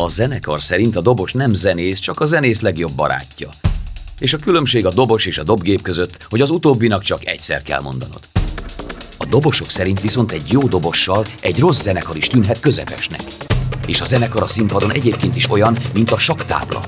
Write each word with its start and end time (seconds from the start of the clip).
A 0.00 0.08
zenekar 0.08 0.62
szerint 0.62 0.96
a 0.96 1.00
dobos 1.00 1.32
nem 1.32 1.52
zenész, 1.52 1.98
csak 1.98 2.20
a 2.20 2.24
zenész 2.24 2.60
legjobb 2.60 2.92
barátja. 2.92 3.48
És 4.18 4.32
a 4.32 4.38
különbség 4.38 4.86
a 4.86 4.92
dobos 4.92 5.26
és 5.26 5.38
a 5.38 5.42
dobgép 5.42 5.82
között, 5.82 6.26
hogy 6.28 6.40
az 6.40 6.50
utóbbinak 6.50 7.02
csak 7.02 7.26
egyszer 7.26 7.62
kell 7.62 7.80
mondanod. 7.80 8.20
A 9.16 9.24
dobosok 9.24 9.70
szerint 9.70 10.00
viszont 10.00 10.32
egy 10.32 10.52
jó 10.52 10.60
dobossal 10.60 11.26
egy 11.40 11.58
rossz 11.58 11.82
zenekar 11.82 12.16
is 12.16 12.26
tűnhet 12.26 12.60
közepesnek. 12.60 13.22
És 13.86 14.00
a 14.00 14.04
zenekar 14.04 14.42
a 14.42 14.46
színpadon 14.46 14.92
egyébként 14.92 15.36
is 15.36 15.50
olyan, 15.50 15.78
mint 15.92 16.10
a 16.10 16.18
saktábla. 16.18 16.82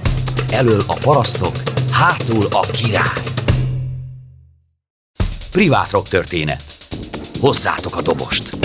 Elől 0.51 0.83
a 0.87 0.95
parasztok, 0.95 1.57
hátul 1.91 2.47
a 2.51 2.61
király. 2.61 3.23
Privát 5.51 5.91
rock 5.91 6.09
történet. 6.09 6.63
Hozzátok 7.41 7.97
a 7.97 8.03
dobost! 8.03 8.59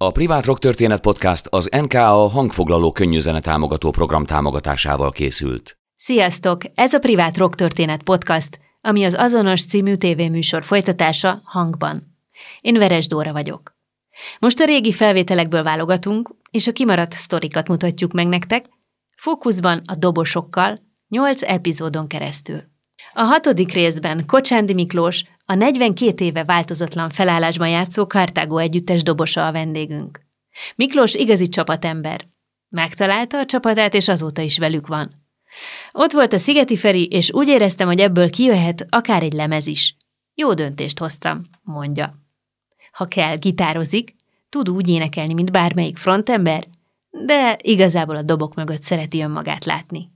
A 0.00 0.10
Privát 0.10 0.44
Rock 0.44 0.58
Történet 0.60 1.00
Podcast 1.00 1.46
az 1.46 1.68
NKA 1.70 2.28
hangfoglaló 2.28 2.92
könnyűzene 2.92 3.40
támogató 3.40 3.90
program 3.90 4.26
támogatásával 4.26 5.10
készült. 5.10 5.78
Sziasztok! 5.96 6.62
Ez 6.74 6.92
a 6.92 6.98
Privát 6.98 7.36
Rock 7.36 7.54
Történet 7.54 8.02
Podcast, 8.02 8.60
ami 8.80 9.04
az 9.04 9.14
azonos 9.14 9.64
című 9.64 9.94
tévéműsor 9.94 10.62
folytatása 10.62 11.40
hangban. 11.44 12.16
Én 12.60 12.78
Veres 12.78 13.06
Dóra 13.06 13.32
vagyok. 13.32 13.76
Most 14.40 14.60
a 14.60 14.64
régi 14.64 14.92
felvételekből 14.92 15.62
válogatunk, 15.62 16.34
és 16.50 16.66
a 16.66 16.72
kimaradt 16.72 17.12
sztorikat 17.12 17.68
mutatjuk 17.68 18.12
meg 18.12 18.26
nektek, 18.26 18.64
fókuszban 19.16 19.82
a 19.86 19.94
dobosokkal, 19.94 20.78
nyolc 21.08 21.42
epizódon 21.42 22.06
keresztül. 22.06 22.62
A 23.12 23.22
hatodik 23.22 23.72
részben 23.72 24.26
Kocsándi 24.26 24.74
Miklós, 24.74 25.24
a 25.50 25.54
42 25.54 26.24
éve 26.24 26.44
változatlan 26.44 27.10
felállásban 27.10 27.68
játszó 27.68 28.06
Kartágó 28.06 28.58
együttes 28.58 29.02
dobosa 29.02 29.46
a 29.46 29.52
vendégünk. 29.52 30.20
Miklós 30.74 31.14
igazi 31.14 31.48
csapatember. 31.48 32.26
Megtalálta 32.68 33.38
a 33.38 33.44
csapatát, 33.44 33.94
és 33.94 34.08
azóta 34.08 34.42
is 34.42 34.58
velük 34.58 34.86
van. 34.86 35.10
Ott 35.92 36.12
volt 36.12 36.32
a 36.32 36.38
Szigeti 36.38 36.76
Feri, 36.76 37.06
és 37.06 37.32
úgy 37.32 37.48
éreztem, 37.48 37.86
hogy 37.86 38.00
ebből 38.00 38.30
kijöhet 38.30 38.86
akár 38.88 39.22
egy 39.22 39.32
lemez 39.32 39.66
is. 39.66 39.96
Jó 40.34 40.54
döntést 40.54 40.98
hoztam, 40.98 41.44
mondja. 41.62 42.18
Ha 42.92 43.06
kell, 43.06 43.36
gitározik, 43.36 44.14
tud 44.48 44.70
úgy 44.70 44.88
énekelni, 44.88 45.34
mint 45.34 45.52
bármelyik 45.52 45.96
frontember, 45.96 46.66
de 47.10 47.58
igazából 47.62 48.16
a 48.16 48.22
dobok 48.22 48.54
mögött 48.54 48.82
szereti 48.82 49.20
önmagát 49.20 49.64
látni. 49.64 50.10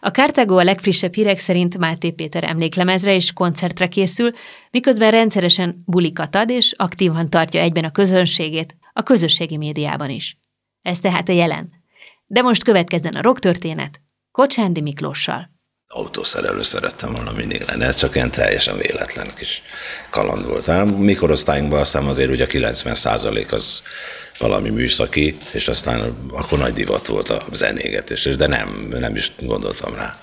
A 0.00 0.08
Cartago 0.08 0.56
a 0.56 0.64
legfrissebb 0.64 1.14
hírek 1.14 1.38
szerint 1.38 1.78
Máté 1.78 2.10
Péter 2.10 2.44
emléklemezre 2.44 3.14
és 3.14 3.32
koncertre 3.32 3.88
készül, 3.88 4.30
miközben 4.70 5.10
rendszeresen 5.10 5.82
bulikat 5.86 6.34
ad 6.34 6.50
és 6.50 6.74
aktívan 6.76 7.30
tartja 7.30 7.60
egyben 7.60 7.84
a 7.84 7.90
közönségét, 7.92 8.76
a 8.92 9.02
közösségi 9.02 9.56
médiában 9.56 10.10
is. 10.10 10.38
Ez 10.82 10.98
tehát 10.98 11.28
a 11.28 11.32
jelen. 11.32 11.70
De 12.26 12.42
most 12.42 12.64
következzen 12.64 13.14
a 13.14 13.22
rock 13.22 13.38
történet 13.38 14.00
Kocsándi 14.30 14.80
Miklóssal. 14.80 15.50
Autószerelő 15.92 16.62
szerettem 16.62 17.12
volna 17.12 17.32
mindig 17.32 17.62
lenni, 17.66 17.84
ez 17.84 17.94
csak 17.94 18.14
ilyen 18.14 18.30
teljesen 18.30 18.76
véletlen 18.76 19.26
kis 19.36 19.62
kaland 20.10 20.46
volt. 20.46 20.98
Mikorosztályunkban 20.98 21.80
azt 21.80 21.92
hiszem 21.92 22.08
azért 22.08 22.30
ugye 22.30 22.44
a 22.44 22.46
90 22.46 22.94
az 23.50 23.82
valami 24.40 24.70
műszaki, 24.70 25.36
és 25.52 25.68
aztán 25.68 26.16
akkor 26.30 26.58
nagy 26.58 26.72
divat 26.72 27.06
volt 27.06 27.28
a 27.28 27.42
zenégetés, 27.52 28.22
de 28.22 28.46
nem, 28.46 28.86
nem 28.90 29.16
is 29.16 29.32
gondoltam 29.40 29.94
rá. 29.94 30.18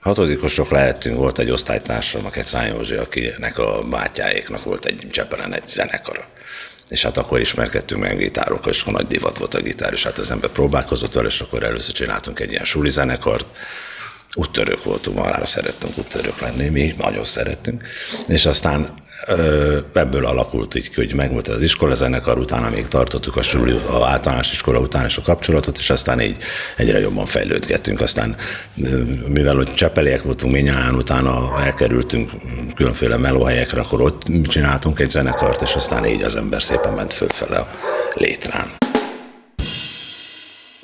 Hatodikosok 0.00 0.70
lehetünk, 0.70 1.16
volt 1.16 1.38
egy 1.38 1.50
osztálytársam, 1.50 2.26
a 2.26 2.30
Száj 2.44 2.68
Józsi, 2.68 2.94
akinek 2.94 3.58
a 3.58 3.82
bátyáéknak 3.82 4.64
volt 4.64 4.84
egy 4.84 5.06
Csepelen 5.10 5.54
egy 5.54 5.68
zenekara. 5.68 6.24
És 6.88 7.02
hát 7.02 7.16
akkor 7.16 7.40
ismerkedtünk 7.40 8.00
meg 8.00 8.16
gitárokkal, 8.18 8.72
és 8.72 8.80
akkor 8.80 8.92
nagy 8.92 9.06
divat 9.06 9.38
volt 9.38 9.54
a 9.54 9.60
gitár, 9.60 9.92
és 9.92 10.02
hát 10.02 10.18
az 10.18 10.30
ember 10.30 10.50
próbálkozott 10.50 11.12
vele, 11.12 11.26
és 11.26 11.40
akkor 11.40 11.62
először 11.62 11.94
csináltunk 11.94 12.40
egy 12.40 12.50
ilyen 12.50 12.64
suli 12.64 12.90
zenekart, 12.90 13.46
úttörők 14.34 14.84
voltunk, 14.84 15.16
magára 15.16 15.44
szerettünk 15.44 15.98
úttörők 15.98 16.40
lenni, 16.40 16.68
mi 16.68 16.94
nagyon 16.98 17.24
szerettünk, 17.24 17.86
és 18.26 18.46
aztán 18.46 19.01
ebből 19.92 20.26
alakult 20.26 20.74
így, 20.74 20.94
hogy 20.94 21.14
megvolt 21.14 21.48
az 21.48 21.62
iskolazenekar, 21.62 22.38
utána 22.38 22.70
még 22.70 22.88
tartottuk 22.88 23.36
a, 23.36 23.42
suli, 23.42 23.80
a 23.86 24.06
általános 24.06 24.52
iskola 24.52 24.78
után 24.78 25.06
is 25.06 25.16
a 25.16 25.22
kapcsolatot, 25.22 25.78
és 25.78 25.90
aztán 25.90 26.20
így 26.20 26.36
egyre 26.76 27.00
jobban 27.00 27.26
fejlődgettünk. 27.26 28.00
Aztán, 28.00 28.36
mivel 29.26 29.54
hogy 29.54 29.74
csepeliek 29.74 30.22
voltunk 30.22 30.52
minnyáján, 30.52 30.94
utána 30.94 31.62
elkerültünk 31.62 32.30
különféle 32.74 33.16
melóhelyekre, 33.16 33.80
akkor 33.80 34.02
ott 34.02 34.22
csináltunk 34.46 35.00
egy 35.00 35.10
zenekart, 35.10 35.62
és 35.62 35.74
aztán 35.74 36.06
így 36.06 36.22
az 36.22 36.36
ember 36.36 36.62
szépen 36.62 36.92
ment 36.92 37.12
fölfele 37.12 37.56
a 37.56 37.68
létrán. 38.14 38.81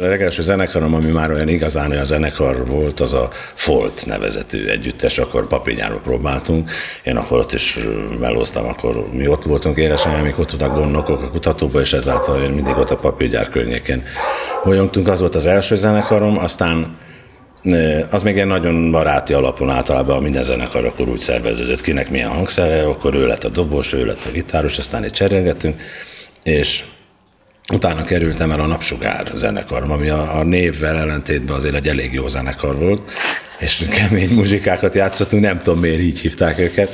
A 0.01 0.05
legelső 0.05 0.43
zenekarom, 0.43 0.95
ami 0.95 1.11
már 1.11 1.31
olyan 1.31 1.49
igazán 1.49 1.91
olyan 1.91 2.05
zenekar 2.05 2.67
volt, 2.67 3.01
az 3.01 3.15
a 3.15 3.31
Folt 3.55 4.07
nevezetű 4.07 4.67
együttes, 4.67 5.19
akkor 5.19 5.47
papírnyárba 5.47 5.99
próbáltunk. 5.99 6.71
Én 7.03 7.17
akkor 7.17 7.39
ott 7.39 7.53
is 7.53 7.79
melóztam, 8.21 8.67
akkor 8.67 9.09
mi 9.13 9.27
ott 9.27 9.43
voltunk 9.43 9.77
édesanyám, 9.77 10.21
amik 10.21 10.39
ott 10.39 10.51
voltak 10.51 10.75
gondnokok 10.75 11.23
a 11.23 11.31
kutatóba, 11.31 11.81
és 11.81 11.93
ezáltal 11.93 12.43
én 12.43 12.51
mindig 12.51 12.77
ott 12.77 12.91
a 12.91 12.97
papírgyár 12.97 13.49
környékén 13.49 14.03
bolyongtunk. 14.65 15.09
Az 15.09 15.21
volt 15.21 15.35
az 15.35 15.47
első 15.47 15.77
zenekarom, 15.77 16.39
aztán 16.39 16.97
az 18.11 18.23
még 18.23 18.39
egy 18.39 18.47
nagyon 18.47 18.91
baráti 18.91 19.33
alapon 19.33 19.71
általában 19.71 20.23
minden 20.23 20.43
zenekar 20.43 20.85
akkor 20.85 21.09
úgy 21.09 21.19
szerveződött, 21.19 21.81
kinek 21.81 22.11
milyen 22.11 22.31
hangszere, 22.31 22.83
akkor 22.83 23.15
ő 23.15 23.27
lett 23.27 23.45
a 23.45 23.49
dobos, 23.49 23.93
ő 23.93 24.05
lett 24.05 24.25
a 24.25 24.31
gitáros, 24.31 24.79
aztán 24.79 25.03
egy 25.03 25.13
cserélgettünk, 25.13 25.81
és 26.43 26.85
Utána 27.73 28.05
kerültem 28.05 28.51
el 28.51 28.61
a 28.61 28.67
Napsugár 28.67 29.33
zenekarom, 29.35 29.91
ami 29.91 30.09
a, 30.09 30.39
a 30.39 30.43
névvel 30.43 30.97
ellentétben 30.97 31.57
azért 31.57 31.75
egy 31.75 31.89
elég 31.89 32.13
jó 32.13 32.29
zenekar 32.29 32.79
volt, 32.79 33.11
és 33.59 33.85
kemény 33.91 34.35
muzsikákat 34.35 34.95
játszottunk, 34.95 35.43
nem 35.43 35.59
tudom 35.59 35.79
miért 35.79 36.01
így 36.01 36.19
hívták 36.19 36.59
őket, 36.59 36.91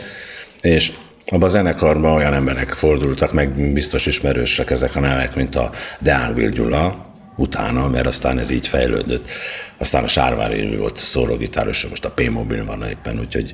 és 0.61 0.93
abban 1.27 1.49
a 1.49 1.49
zenekarban 1.49 2.13
olyan 2.13 2.35
emberek 2.35 2.73
fordultak, 2.73 3.33
meg 3.33 3.73
biztos 3.73 4.07
ismerősek 4.07 4.71
ezek 4.71 4.97
a 4.97 5.01
nevek, 5.01 5.35
mint 5.35 5.55
a 5.55 5.71
Deák 5.99 6.51
Gyula, 6.51 7.13
utána, 7.37 7.89
mert 7.89 8.07
aztán 8.07 8.39
ez 8.39 8.51
így 8.51 8.67
fejlődött. 8.67 9.29
Aztán 9.79 10.05
a 10.05 10.09
Sárvári 10.09 10.77
volt 10.77 10.97
szólógitáros, 10.97 11.87
most 11.87 12.05
a 12.05 12.11
P-mobil 12.11 12.65
van 12.65 12.89
éppen, 12.89 13.19
úgyhogy 13.19 13.53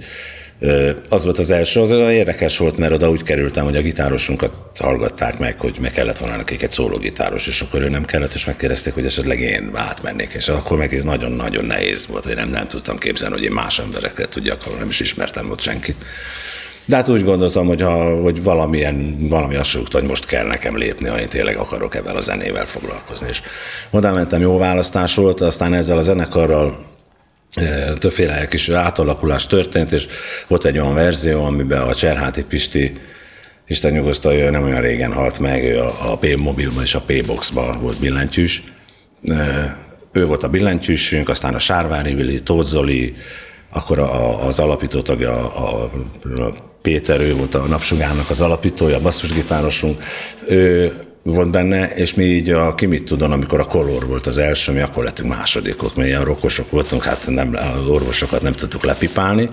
az 1.08 1.24
volt 1.24 1.38
az 1.38 1.50
első, 1.50 1.80
az 1.80 1.92
olyan 1.92 2.10
érdekes 2.10 2.58
volt, 2.58 2.76
mert 2.76 2.92
oda 2.92 3.10
úgy 3.10 3.22
kerültem, 3.22 3.64
hogy 3.64 3.76
a 3.76 3.80
gitárosunkat 3.80 4.56
hallgatták 4.78 5.38
meg, 5.38 5.60
hogy 5.60 5.78
meg 5.80 5.92
kellett 5.92 6.18
volna 6.18 6.36
nekik 6.36 6.62
egy 6.62 6.70
szólógitáros, 6.70 7.46
és 7.46 7.60
akkor 7.60 7.82
ő 7.82 7.88
nem 7.88 8.04
kellett, 8.04 8.34
és 8.34 8.44
megkérdezték, 8.44 8.94
hogy 8.94 9.04
esetleg 9.04 9.40
én 9.40 9.70
átmennék, 9.74 10.32
és 10.32 10.48
akkor 10.48 10.78
meg 10.78 10.94
ez 10.94 11.04
nagyon-nagyon 11.04 11.64
nehéz 11.64 12.06
volt, 12.06 12.24
hogy 12.24 12.34
nem, 12.34 12.48
nem 12.48 12.66
tudtam 12.66 12.98
képzelni, 12.98 13.34
hogy 13.34 13.44
én 13.44 13.52
más 13.52 13.78
emberekkel 13.78 14.28
tudjak, 14.28 14.66
ahol 14.66 14.78
nem 14.78 14.88
is 14.88 15.00
ismertem 15.00 15.50
ott 15.50 15.60
senkit. 15.60 16.04
De 16.84 16.96
hát 16.96 17.08
úgy 17.08 17.24
gondoltam, 17.24 17.66
hogy, 17.66 17.80
ha, 17.80 18.20
hogy 18.20 18.42
valamilyen, 18.42 19.16
valami 19.28 19.56
azt 19.56 19.78
hogy 19.92 20.02
most 20.02 20.26
kell 20.26 20.46
nekem 20.46 20.76
lépni, 20.76 21.08
ha 21.08 21.20
én 21.20 21.28
tényleg 21.28 21.56
akarok 21.56 21.94
ebben 21.94 22.16
a 22.16 22.20
zenével 22.20 22.66
foglalkozni. 22.66 23.28
És 23.28 23.40
oda 23.90 24.12
mentem, 24.12 24.40
jó 24.40 24.58
választás 24.58 25.14
volt, 25.14 25.40
aztán 25.40 25.74
ezzel 25.74 25.98
a 25.98 26.02
zenekarral 26.02 26.89
többféle 27.98 28.48
kis 28.48 28.68
átalakulás 28.68 29.46
történt, 29.46 29.92
és 29.92 30.06
volt 30.48 30.64
egy 30.64 30.78
olyan 30.78 30.94
verzió, 30.94 31.44
amiben 31.44 31.80
a 31.80 31.94
Cserháti 31.94 32.44
Pisti 32.44 32.92
Isten 33.66 33.92
nyugosztal, 33.92 34.32
ő 34.32 34.50
nem 34.50 34.62
olyan 34.62 34.80
régen 34.80 35.12
halt 35.12 35.38
meg, 35.38 35.64
ő 35.64 35.78
a, 35.78 36.12
a 36.12 36.18
P-mobilban 36.18 36.82
és 36.82 36.94
a 36.94 37.00
P-boxban 37.00 37.80
volt 37.80 38.00
billentyűs. 38.00 38.62
Ő 40.12 40.26
volt 40.26 40.42
a 40.42 40.48
billentyűsünk, 40.48 41.28
aztán 41.28 41.54
a 41.54 41.58
Sárvári 41.58 42.14
Vili, 42.14 42.42
Tóth 42.42 42.68
Zoli, 42.68 43.14
akkor 43.70 43.98
a, 43.98 44.46
az 44.46 44.58
alapító 44.58 45.00
tagja, 45.00 45.54
a, 45.54 45.90
a 46.24 46.52
Péter, 46.82 47.20
ő 47.20 47.34
volt 47.34 47.54
a 47.54 47.66
Napsugárnak 47.66 48.30
az 48.30 48.40
alapítója, 48.40 48.96
a 48.96 49.00
basszusgitárosunk. 49.00 50.02
Ő 50.46 50.92
volt 51.22 51.50
benne, 51.50 51.88
és 51.88 52.14
mi 52.14 52.24
így 52.24 52.50
a 52.50 52.74
ki 52.74 52.86
mit 52.86 53.04
tudom, 53.04 53.32
amikor 53.32 53.60
a 53.60 53.64
kolor 53.64 54.06
volt 54.06 54.26
az 54.26 54.38
első, 54.38 54.72
mi 54.72 54.80
akkor 54.80 55.04
lettünk 55.04 55.28
másodikok, 55.28 55.94
mert 55.94 56.08
ilyen 56.08 56.24
rokosok 56.24 56.70
voltunk, 56.70 57.04
hát 57.04 57.26
nem, 57.26 57.54
az 57.54 57.86
orvosokat 57.86 58.42
nem 58.42 58.52
tudtuk 58.52 58.84
lepipálni, 58.84 59.48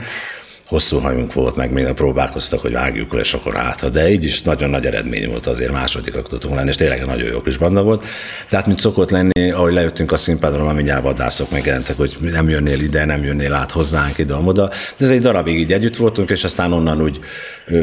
hosszú 0.67 0.97
hajunk 0.99 1.33
volt, 1.33 1.55
meg 1.55 1.71
minden 1.71 1.95
próbálkoztak, 1.95 2.59
hogy 2.59 2.71
vágjuk 2.71 3.13
le, 3.13 3.19
és 3.19 3.33
akkor 3.33 3.57
át. 3.57 3.91
De 3.91 4.11
így 4.11 4.23
is 4.23 4.41
nagyon 4.41 4.69
nagy 4.69 4.85
eredmény 4.85 5.29
volt 5.29 5.45
azért, 5.45 5.71
másodikak 5.71 6.27
tudtunk 6.27 6.55
lenni, 6.55 6.67
és 6.67 6.75
tényleg 6.75 7.05
nagyon 7.05 7.27
jó 7.27 7.41
kis 7.41 7.57
banda 7.57 7.83
volt. 7.83 8.05
Tehát, 8.49 8.65
mint 8.65 8.79
szokott 8.79 9.09
lenni, 9.09 9.51
ahogy 9.51 9.73
lejöttünk 9.73 10.11
a 10.11 10.17
színpadra, 10.17 10.63
már 10.63 10.75
mindjárt 10.75 11.03
vadászok 11.03 11.51
megjelentek, 11.51 11.97
hogy 11.97 12.17
nem 12.21 12.49
jönnél 12.49 12.79
ide, 12.79 13.05
nem 13.05 13.23
jönnél 13.23 13.53
át 13.53 13.71
hozzánk 13.71 14.17
ide, 14.17 14.33
oda. 14.33 14.67
De 14.97 15.05
ez 15.05 15.11
egy 15.11 15.21
darabig 15.21 15.59
így 15.59 15.73
együtt 15.73 15.95
voltunk, 15.95 16.29
és 16.29 16.43
aztán 16.43 16.71
onnan 16.71 17.01
úgy 17.01 17.19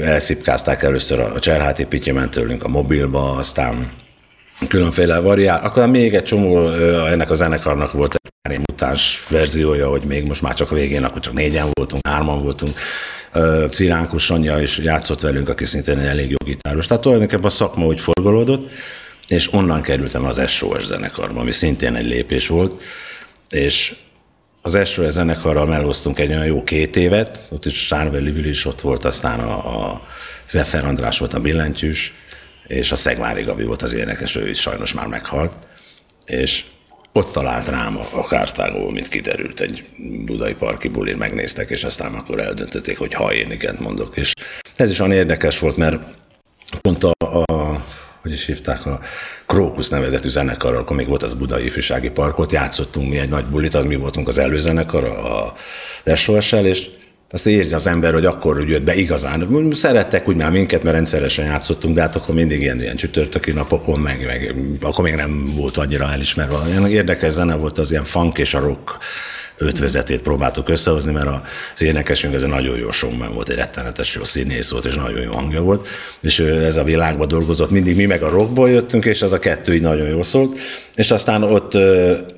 elszipkázták 0.03 0.83
először 0.83 1.19
a 1.19 1.39
Cserháti 1.39 1.85
Pityi 1.85 2.11
ment 2.11 2.31
tőlünk 2.31 2.65
a 2.65 2.69
mobilba, 2.69 3.33
aztán 3.33 3.91
különféle 4.69 5.19
variál. 5.19 5.61
Akkor 5.65 5.89
még 5.89 6.15
egy 6.15 6.23
csomó 6.23 6.69
ennek 7.07 7.31
a 7.31 7.35
zenekarnak 7.35 7.93
volt 7.93 8.17
egy 8.51 8.61
mutáns 8.69 9.25
verziója, 9.29 9.89
hogy 9.89 10.03
még 10.03 10.25
most 10.25 10.43
már 10.43 10.55
csak 10.55 10.71
a 10.71 10.75
végén, 10.75 11.05
akkor 11.05 11.21
csak 11.21 11.33
négyen 11.33 11.69
voltunk, 11.73 12.07
hárman 12.07 12.43
voltunk. 12.43 12.79
Ciránkus 13.71 14.25
Sonja 14.25 14.61
is 14.61 14.79
játszott 14.79 15.21
velünk, 15.21 15.49
aki 15.49 15.65
szintén 15.65 15.99
egy 15.99 16.07
elég 16.07 16.31
jó 16.31 16.37
gitáros. 16.45 16.87
Tehát 16.87 17.03
tulajdonképpen 17.03 17.45
a 17.45 17.51
szakma 17.51 17.85
úgy 17.85 18.01
forgolódott, 18.01 18.71
és 19.27 19.53
onnan 19.53 19.83
kerültem 19.83 20.25
az 20.25 20.51
SOS 20.51 20.85
zenekarba, 20.85 21.41
ami 21.41 21.53
szintén 21.53 21.95
egy 21.95 22.07
lépés 22.07 22.47
volt, 22.47 22.83
és 23.51 23.95
az 24.63 24.89
SOS 24.89 25.13
zenekarral 25.13 25.67
melóztunk 25.67 26.19
egy 26.19 26.31
olyan 26.31 26.47
jó 26.47 26.63
két 26.65 26.97
évet, 26.97 27.47
ott 27.51 27.67
is 27.67 27.87
Sárveli 27.87 28.31
Vili 28.31 28.49
is 28.49 28.65
ott 28.65 28.81
volt, 28.81 29.05
aztán 29.05 29.41
a, 29.41 29.91
a 29.91 30.01
Zeffer 30.49 30.85
András 30.85 31.19
volt 31.19 31.35
a 31.35 31.41
billentyűs, 31.41 32.13
és 32.67 32.93
a 32.93 32.97
Szegvári 32.97 33.43
Gabi 33.43 33.65
volt 33.65 33.83
az 33.83 33.95
énekes, 33.95 34.37
ő 34.37 34.49
is 34.49 34.61
sajnos 34.61 34.93
már 34.93 35.07
meghalt, 35.07 35.55
és 36.27 36.65
ott 37.17 37.33
talált 37.33 37.69
rám 37.69 37.99
a 38.13 38.27
kártágó, 38.27 38.91
mint 38.91 39.09
kiderült, 39.09 39.61
egy 39.61 39.85
budai 40.25 40.55
parki 40.55 40.89
bulin 40.89 41.17
megnéztek, 41.17 41.71
és 41.71 41.85
aztán 41.85 42.15
akkor 42.15 42.41
eldöntötték, 42.41 42.99
hogy 42.99 43.15
ha 43.15 43.33
én 43.33 43.51
igent 43.51 43.81
mondok. 43.81 44.17
És 44.17 44.33
ez 44.77 44.91
is 44.91 45.01
olyan 45.01 45.13
érdekes 45.13 45.59
volt, 45.59 45.77
mert 45.77 46.03
pont 46.81 47.05
a, 47.05 47.13
a 47.27 47.85
hogy 48.23 48.33
is 48.33 48.47
hívták, 48.47 48.87
a 48.87 49.01
Krókusz 49.47 49.89
nevezetű 49.89 50.29
zenekarral, 50.29 50.81
akkor 50.81 50.97
még 50.97 51.09
volt 51.09 51.23
az 51.23 51.35
Budai 51.35 51.65
Ifjúsági 51.65 52.11
Parkot, 52.11 52.53
játszottunk 52.53 53.11
mi 53.11 53.19
egy 53.19 53.29
nagy 53.29 53.45
bulit, 53.45 53.75
az 53.75 53.85
mi 53.85 53.97
voltunk 53.97 54.29
az 54.29 54.39
előzenekar, 54.39 55.05
a 55.05 55.55
SOS-sel, 56.15 56.67
és 56.67 56.91
azt 57.35 57.47
érzi 57.47 57.75
az 57.75 57.87
ember, 57.87 58.13
hogy 58.13 58.25
akkor 58.25 58.69
jött 58.69 58.83
be 58.83 58.95
igazán. 58.95 59.71
Szerettek 59.73 60.29
úgy 60.29 60.37
már 60.37 60.51
minket, 60.51 60.83
mert 60.83 60.95
rendszeresen 60.95 61.45
játszottunk, 61.45 61.95
de 61.95 62.01
hát 62.01 62.17
akkor 62.17 62.35
mindig 62.35 62.61
ilyen, 62.61 62.81
ilyen 62.81 62.97
csütörtöki 62.97 63.51
napokon, 63.51 64.01
meg, 64.01 64.25
meg 64.27 64.55
akkor 64.81 65.05
még 65.05 65.15
nem 65.15 65.53
volt 65.57 65.77
annyira 65.77 66.11
elismerve. 66.11 66.57
Ilyen 66.69 66.87
érdekes 66.87 67.33
zene 67.33 67.57
volt 67.57 67.79
az 67.79 67.91
ilyen 67.91 68.05
funk 68.05 68.39
és 68.39 68.55
a 68.55 68.61
rock 68.61 68.99
ötvezetét 69.57 70.23
próbáltuk 70.23 70.69
összehozni, 70.69 71.13
mert 71.13 71.29
az 71.75 71.83
énekesünk 71.83 72.35
ez 72.35 72.43
egy 72.43 72.49
nagyon 72.49 72.79
jó 72.79 72.91
showman 72.91 73.35
volt, 73.35 73.49
egy 73.49 73.57
rettenetes 73.57 74.15
jó 74.15 74.25
színész 74.25 74.71
volt, 74.71 74.85
és 74.85 74.95
nagyon 74.95 75.21
jó 75.21 75.33
hangja 75.33 75.63
volt, 75.63 75.89
és 76.21 76.39
ő 76.39 76.65
ez 76.65 76.77
a 76.77 76.85
világban 76.85 77.29
dolgozott, 77.29 77.71
mindig 77.71 77.97
mi 77.97 78.05
meg 78.05 78.23
a 78.23 78.29
rockból 78.29 78.71
jöttünk, 78.71 79.05
és 79.05 79.23
az 79.23 79.33
a 79.33 79.39
kettő 79.39 79.75
így 79.75 79.81
nagyon 79.81 80.09
jó 80.09 80.23
szólt, 80.23 80.59
és 80.95 81.11
aztán 81.11 81.43
ott 81.43 81.73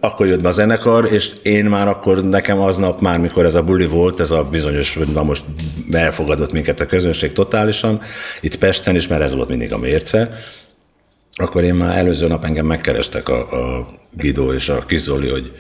akkor 0.00 0.26
jött 0.26 0.42
be 0.42 0.48
a 0.48 0.52
zenekar, 0.52 1.12
és 1.12 1.30
én 1.42 1.64
már 1.64 1.88
akkor 1.88 2.24
nekem 2.24 2.60
aznap 2.60 3.00
már, 3.00 3.19
mikor 3.19 3.44
ez 3.44 3.54
a 3.54 3.62
buli 3.62 3.86
volt, 3.86 4.20
ez 4.20 4.30
a 4.30 4.44
bizonyos, 4.44 4.98
na 5.12 5.22
most 5.22 5.44
elfogadott 5.90 6.52
minket 6.52 6.80
a 6.80 6.86
közönség 6.86 7.32
totálisan, 7.32 8.00
itt 8.40 8.56
Pesten 8.56 8.94
is, 8.94 9.06
mert 9.06 9.22
ez 9.22 9.34
volt 9.34 9.48
mindig 9.48 9.72
a 9.72 9.78
mérce, 9.78 10.38
akkor 11.38 11.62
én 11.62 11.74
már 11.74 11.98
előző 11.98 12.26
nap 12.26 12.44
engem 12.44 12.66
megkerestek 12.66 13.28
a, 13.28 13.38
a 13.78 13.86
Guido 14.10 14.52
és 14.52 14.69
a 14.69 14.84
Kizoli, 14.86 15.28
hogy 15.28 15.52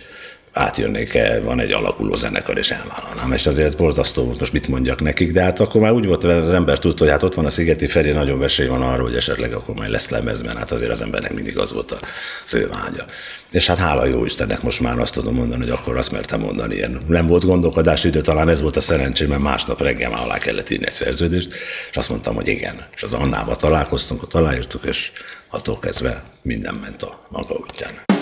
átjönnék-e, 0.56 1.40
van 1.40 1.60
egy 1.60 1.72
alakuló 1.72 2.14
zenekar, 2.14 2.58
és 2.58 2.70
elvállalnám. 2.70 3.32
És 3.32 3.46
azért 3.46 3.66
ez 3.66 3.74
borzasztó 3.74 4.24
volt, 4.24 4.40
most 4.40 4.52
mit 4.52 4.68
mondjak 4.68 5.00
nekik, 5.02 5.32
de 5.32 5.42
hát 5.42 5.60
akkor 5.60 5.80
már 5.80 5.92
úgy 5.92 6.06
volt, 6.06 6.22
hogy 6.22 6.30
az 6.30 6.52
ember 6.52 6.78
tudta, 6.78 7.02
hogy 7.02 7.12
hát 7.12 7.22
ott 7.22 7.34
van 7.34 7.44
a 7.44 7.50
Szigeti 7.50 7.86
Feri, 7.86 8.10
nagyon 8.10 8.38
vesély 8.38 8.66
van 8.66 8.82
arra, 8.82 9.02
hogy 9.02 9.14
esetleg 9.14 9.52
akkor 9.52 9.74
majd 9.74 9.90
lesz 9.90 10.10
lemezben, 10.10 10.56
hát 10.56 10.70
azért 10.70 10.90
az 10.90 11.02
embernek 11.02 11.34
mindig 11.34 11.58
az 11.58 11.72
volt 11.72 11.92
a 11.92 11.98
fő 12.44 12.68
vágya. 12.68 13.04
És 13.50 13.66
hát 13.66 13.78
hála 13.78 14.06
jó 14.06 14.24
Istennek 14.24 14.62
most 14.62 14.80
már 14.80 14.98
azt 14.98 15.14
tudom 15.14 15.34
mondani, 15.34 15.60
hogy 15.60 15.70
akkor 15.70 15.96
azt 15.96 16.12
mertem 16.12 16.40
mondani, 16.40 16.74
ilyen 16.74 17.04
nem 17.08 17.26
volt 17.26 17.44
gondolkodási 17.44 18.08
idő, 18.08 18.20
talán 18.20 18.48
ez 18.48 18.60
volt 18.60 18.76
a 18.76 18.80
szerencsém, 18.80 19.28
mert 19.28 19.42
másnap 19.42 19.80
reggel 19.80 20.10
már 20.10 20.22
alá 20.24 20.38
kellett 20.38 20.70
írni 20.70 20.86
egy 20.86 20.92
szerződést, 20.92 21.52
és 21.90 21.96
azt 21.96 22.08
mondtam, 22.08 22.34
hogy 22.34 22.48
igen. 22.48 22.74
És 22.94 23.02
az 23.02 23.14
Annába 23.14 23.56
találkoztunk, 23.56 24.22
ott 24.22 24.34
aláírtuk, 24.34 24.84
és 24.84 25.12
attól 25.50 25.78
kezdve 25.78 26.22
minden 26.42 26.74
ment 26.74 27.02
a 27.02 27.26
maga 27.28 27.54
útján. 27.54 28.15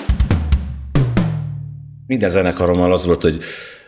Minden 2.06 2.30
zenekarommal 2.30 2.92
az 2.92 3.04
volt, 3.06 3.22
hogy 3.22 3.42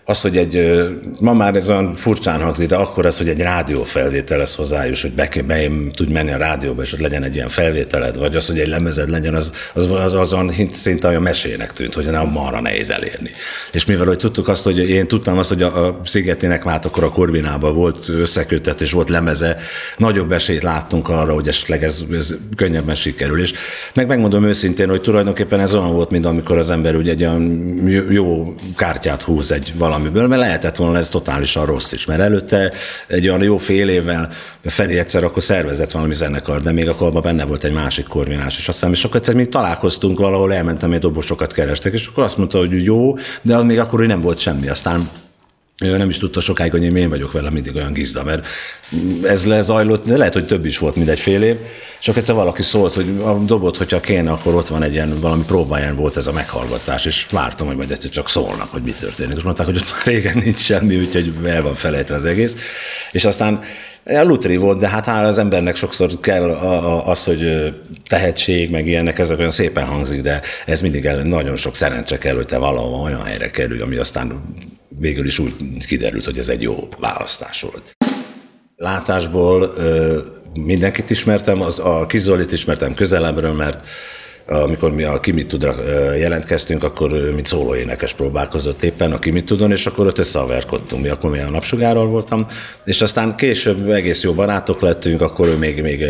az, 0.09 0.21
hogy 0.21 0.37
egy, 0.37 0.85
ma 1.21 1.33
már 1.33 1.55
ez 1.55 1.71
olyan 1.71 1.95
furcsán 1.95 2.43
hangzik, 2.43 2.69
de 2.69 2.77
akkor 2.77 3.07
ez, 3.07 3.19
hogy 3.19 3.29
egy 3.29 3.41
rádiófelvétel 3.41 4.39
lesz 4.39 4.55
hozzájus, 4.55 5.03
hogy 5.03 5.13
be, 5.13 5.29
be 5.47 5.69
tudj 5.95 6.13
menni 6.13 6.33
a 6.33 6.37
rádióba, 6.37 6.83
és 6.83 6.91
hogy 6.91 7.01
legyen 7.01 7.23
egy 7.23 7.35
ilyen 7.35 7.49
felvételed, 7.49 8.19
vagy 8.19 8.37
az, 8.37 8.47
hogy 8.47 8.61
egy 8.61 8.69
lemezed 8.69 9.11
legyen, 9.11 9.35
az, 9.35 9.53
az, 9.75 9.91
az 9.91 10.15
azon 10.15 10.51
szinte 10.73 11.09
olyan 11.09 11.23
mesének 11.23 11.73
tűnt, 11.73 11.95
hogy 11.95 12.05
nem 12.05 12.29
marra 12.29 12.61
nehéz 12.61 12.91
elérni. 12.91 13.31
És 13.73 13.85
mivel 13.85 14.07
hogy 14.07 14.17
tudtuk 14.17 14.49
azt, 14.49 14.65
hogy 14.65 14.91
én 14.91 15.09
tudtam 15.09 15.39
azt, 15.39 15.49
hogy 15.49 15.63
a, 15.63 15.87
a 15.87 16.01
Szigetének 16.05 16.65
már 16.65 16.81
akkor 16.85 17.05
a 17.05 17.11
Korvinában 17.11 17.75
volt 17.75 18.09
összekötet, 18.09 18.81
és 18.81 18.93
volt 18.93 19.09
lemeze, 19.09 19.57
nagyobb 19.97 20.33
esélyt 20.33 20.63
láttunk 20.63 21.09
arra, 21.09 21.35
hogy 21.35 21.49
esetleg 21.49 21.83
ez, 21.83 22.05
ez 22.13 22.35
könnyebben 22.57 22.95
sikerül. 22.95 23.41
És 23.41 23.53
meg 23.95 24.07
megmondom 24.07 24.45
őszintén, 24.45 24.89
hogy 24.89 25.01
tulajdonképpen 25.01 25.61
ez 25.61 25.75
olyan 25.75 25.93
volt, 25.93 26.11
mint 26.11 26.27
amikor 26.27 26.59
az 26.59 26.71
ember 26.71 26.97
ugye 26.97 27.11
egy 27.11 27.23
olyan 27.23 27.73
jó 28.11 28.55
kártyát 28.77 29.23
húz 29.23 29.53
egy 29.53 29.73
valami 29.77 29.95
valamiből, 29.97 30.27
mert 30.27 30.41
lehetett 30.41 30.77
volna 30.77 30.99
ez 30.99 31.09
totálisan 31.09 31.67
rossz 31.67 31.93
is, 31.93 32.05
mert 32.05 32.21
előtte 32.21 32.73
egy 33.07 33.29
olyan 33.29 33.43
jó 33.43 33.59
fél 33.59 33.89
évvel 33.89 34.29
Feri 34.65 34.99
egyszer 34.99 35.25
akkor 35.25 35.43
szervezett 35.43 35.91
valami 35.91 36.15
zenekar, 36.15 36.63
de 36.63 36.73
még 36.73 36.89
akkor 36.89 37.13
benne 37.13 37.45
volt 37.45 37.65
egy 37.65 37.73
másik 37.73 38.07
korvinás, 38.07 38.59
és 38.59 38.69
aztán 38.69 38.91
és 38.91 39.05
akkor 39.05 39.17
egyszer 39.17 39.35
mi 39.35 39.47
találkoztunk 39.47 40.19
valahol, 40.19 40.55
elmentem, 40.55 40.93
egy 40.93 41.01
dobosokat 41.01 41.53
kerestek, 41.53 41.93
és 41.93 42.07
akkor 42.07 42.25
azt 42.25 42.37
mondta, 42.37 42.59
hogy 42.59 42.85
jó, 42.85 43.17
de 43.43 43.63
még 43.63 43.79
akkor 43.79 43.99
hogy 43.99 44.09
nem 44.09 44.21
volt 44.21 44.39
semmi. 44.39 44.69
Aztán 44.69 45.09
ő 45.85 45.97
nem 45.97 46.09
is 46.09 46.19
tudta 46.19 46.41
sokáig, 46.41 46.71
hogy 46.71 46.97
én, 46.97 47.09
vagyok 47.09 47.33
vele 47.33 47.51
mindig 47.51 47.75
olyan 47.75 47.93
gizda, 47.93 48.25
mert 48.25 48.47
ez 49.23 49.47
lezajlott, 49.47 50.05
de 50.05 50.17
lehet, 50.17 50.33
hogy 50.33 50.47
több 50.47 50.65
is 50.65 50.79
volt, 50.79 50.97
mint 50.97 51.09
egy 51.09 51.19
fél 51.19 51.43
év, 51.43 51.57
akkor 52.01 52.17
egyszer 52.17 52.35
valaki 52.35 52.63
szólt, 52.63 52.95
hogy 52.95 53.21
a 53.23 53.35
dobot, 53.35 53.77
hogyha 53.77 54.01
kéne, 54.01 54.31
akkor 54.31 54.55
ott 54.55 54.69
van 54.69 54.83
egy 54.83 54.93
ilyen 54.93 55.21
valami 55.21 55.43
próbáján 55.45 55.97
volt 55.97 56.17
ez 56.17 56.27
a 56.27 56.33
meghallgatás, 56.33 57.05
és 57.05 57.27
vártam, 57.31 57.67
hogy 57.67 57.77
majd 57.77 57.91
egyszer 57.91 58.11
csak 58.11 58.29
szólnak, 58.29 58.73
hogy 58.73 58.83
mi 58.83 58.93
történik. 59.01 59.37
És 59.37 59.43
mondták, 59.43 59.67
hogy 59.67 59.77
ott 59.77 59.93
már 59.93 60.05
régen 60.05 60.39
nincs 60.45 60.59
semmi, 60.59 60.97
úgyhogy 60.97 61.33
el 61.45 61.63
van 61.63 61.75
felejtve 61.75 62.15
az 62.15 62.25
egész. 62.25 62.57
És 63.11 63.25
aztán 63.25 63.61
a 64.05 64.23
lutri 64.23 64.57
volt, 64.57 64.79
de 64.79 64.89
hát 64.89 65.09
az 65.09 65.39
embernek 65.39 65.77
sokszor 65.77 66.21
kell 66.21 66.51
az, 67.05 67.25
hogy 67.25 67.73
tehetség, 68.09 68.71
meg 68.71 68.87
ilyenek, 68.87 69.19
ezek 69.19 69.39
olyan 69.39 69.51
szépen 69.51 69.85
hangzik, 69.85 70.21
de 70.21 70.41
ez 70.67 70.81
mindig 70.81 71.05
el, 71.05 71.23
nagyon 71.23 71.57
sok 71.57 71.75
szerencse 71.75 72.19
kell, 72.19 72.35
hogy 72.35 72.47
te 72.47 72.59
valahol 72.59 73.01
olyan 73.01 73.25
helyre 73.25 73.51
kerülj, 73.51 73.81
ami 73.81 73.97
aztán 73.97 74.43
végül 74.89 75.27
is 75.27 75.39
úgy 75.39 75.55
kiderült, 75.87 76.25
hogy 76.25 76.39
ez 76.39 76.49
egy 76.49 76.63
jó 76.63 76.89
választás 76.99 77.61
volt. 77.61 77.97
Látásból 78.77 79.75
mindenkit 80.61 81.11
ismertem, 81.11 81.61
az, 81.61 81.79
a 81.79 82.07
Kizolit 82.07 82.53
ismertem 82.53 82.95
közelebbről, 82.95 83.53
mert 83.53 83.87
amikor 84.49 84.93
mi 84.93 85.03
a 85.03 85.21
Kimit 85.21 85.49
Tudra 85.49 85.75
jelentkeztünk, 86.15 86.85
akkor 86.85 87.11
mint 87.35 87.47
szólóénekes 87.47 88.13
próbálkozott 88.13 88.83
éppen 88.83 89.13
a 89.13 89.19
Kimit 89.19 89.45
Tudon, 89.45 89.71
és 89.71 89.87
akkor 89.87 90.07
ott 90.07 90.19
összeaverkodtunk. 90.19 91.03
Mi 91.03 91.09
akkor 91.09 91.31
mi 91.31 91.39
a 91.39 91.51
napsugárral 91.51 92.07
voltam, 92.07 92.47
és 92.85 93.03
aztán 93.03 93.37
később 93.37 93.91
egész 93.91 94.23
jó 94.23 94.33
barátok 94.33 94.81
lettünk, 94.81 95.21
akkor 95.21 95.47
ő 95.47 95.57
még, 95.57 95.83
még 95.83 96.05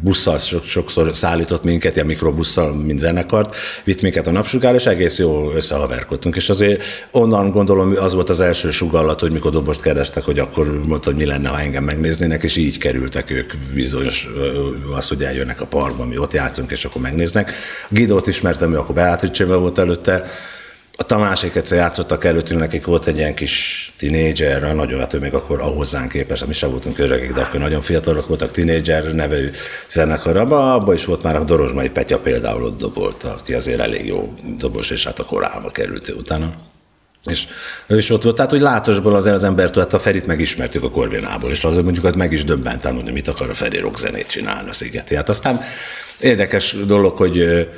busszal 0.00 0.38
sokszor 0.64 1.14
szállított 1.14 1.64
minket, 1.64 1.94
ilyen 1.94 2.06
mikrobusszal, 2.06 2.74
mint 2.74 2.98
zenekart, 2.98 3.54
vitt 3.84 4.02
minket 4.02 4.26
a 4.26 4.30
napsugár, 4.30 4.74
és 4.74 4.86
egész 4.86 5.18
jó 5.18 5.52
összehaverkodtunk. 5.54 6.36
És 6.36 6.48
azért 6.48 6.82
onnan 7.10 7.50
gondolom, 7.50 7.94
az 8.00 8.14
volt 8.14 8.28
az 8.28 8.40
első 8.40 8.70
sugallat, 8.70 9.20
hogy 9.20 9.32
mikor 9.32 9.50
dobost 9.50 9.80
kerestek, 9.80 10.22
hogy 10.22 10.38
akkor 10.38 10.80
mondta, 10.86 11.08
hogy 11.08 11.18
mi 11.18 11.24
lenne, 11.24 11.48
ha 11.48 11.60
engem 11.60 11.84
megnéznének, 11.84 12.42
és 12.42 12.56
így 12.56 12.78
kerültek 12.78 13.30
ők 13.30 13.52
bizonyos, 13.74 14.28
az, 14.96 15.08
hogy 15.08 15.24
eljönnek 15.24 15.60
a 15.60 15.66
parkba, 15.66 16.06
mi 16.06 16.18
ott 16.18 16.32
játszunk, 16.32 16.70
és 16.70 16.84
akkor 16.84 17.00
megnéznek. 17.02 17.52
Gidót 17.88 18.26
ismertem, 18.26 18.72
ő 18.72 18.78
akkor 18.78 18.94
Beatrice 18.94 19.44
volt 19.44 19.78
előtte, 19.78 20.30
a 20.96 21.02
Tamásék 21.02 21.54
egyszer 21.54 21.78
játszottak 21.78 22.24
előttünk, 22.24 22.60
nekik 22.60 22.84
volt 22.84 23.06
egy 23.06 23.16
ilyen 23.16 23.34
kis 23.34 23.92
tinédzser, 23.98 24.74
nagyon, 24.74 24.98
hát 24.98 25.14
ő 25.14 25.18
még 25.18 25.34
akkor 25.34 25.60
hozzánk 25.60 26.10
képes, 26.10 26.44
mi 26.44 26.52
sem 26.52 26.70
voltunk 26.70 26.98
öregek, 26.98 27.32
de 27.32 27.40
akkor 27.40 27.60
nagyon 27.60 27.80
fiatalok 27.80 28.26
voltak, 28.26 28.50
tinédzser 28.50 29.14
nevű 29.14 29.50
zenekar. 29.88 30.36
Abba, 30.36 30.74
abba 30.74 30.92
is 30.92 31.04
volt 31.04 31.22
már 31.22 31.36
a 31.36 31.44
Dorozsmai 31.44 31.88
Petya 31.88 32.18
például 32.18 32.64
ott 32.64 32.78
dobolt, 32.78 33.24
aki 33.24 33.54
azért 33.54 33.80
elég 33.80 34.06
jó 34.06 34.34
dobos, 34.58 34.90
és 34.90 35.04
hát 35.04 35.18
a 35.18 35.24
korába 35.24 35.70
került 35.70 36.08
utána. 36.08 36.54
És 37.24 37.46
ő 37.86 37.96
is 37.96 38.10
ott 38.10 38.22
volt. 38.22 38.36
Tehát, 38.36 38.50
hogy 38.50 38.60
látosból 38.60 39.14
azért 39.14 39.34
az 39.34 39.44
embertől, 39.44 39.82
hát 39.82 39.92
a 39.92 39.98
Ferit 39.98 40.26
megismertük 40.26 40.82
a 40.82 40.90
Korvinából, 40.90 41.50
és 41.50 41.64
azért 41.64 41.84
mondjuk 41.84 42.04
az 42.04 42.12
meg 42.12 42.32
is 42.32 42.44
döbbentem, 42.44 42.94
hogy 42.94 43.12
mit 43.12 43.28
akar 43.28 43.50
a 43.50 43.54
Feri 43.54 43.78
rockzenét 43.78 44.26
csinálni 44.26 44.68
a 44.68 44.72
Szigeti. 44.72 45.14
Hát 45.14 45.28
aztán 45.28 45.60
érdekes 46.20 46.76
dolog, 46.86 47.16
hogy 47.16 47.68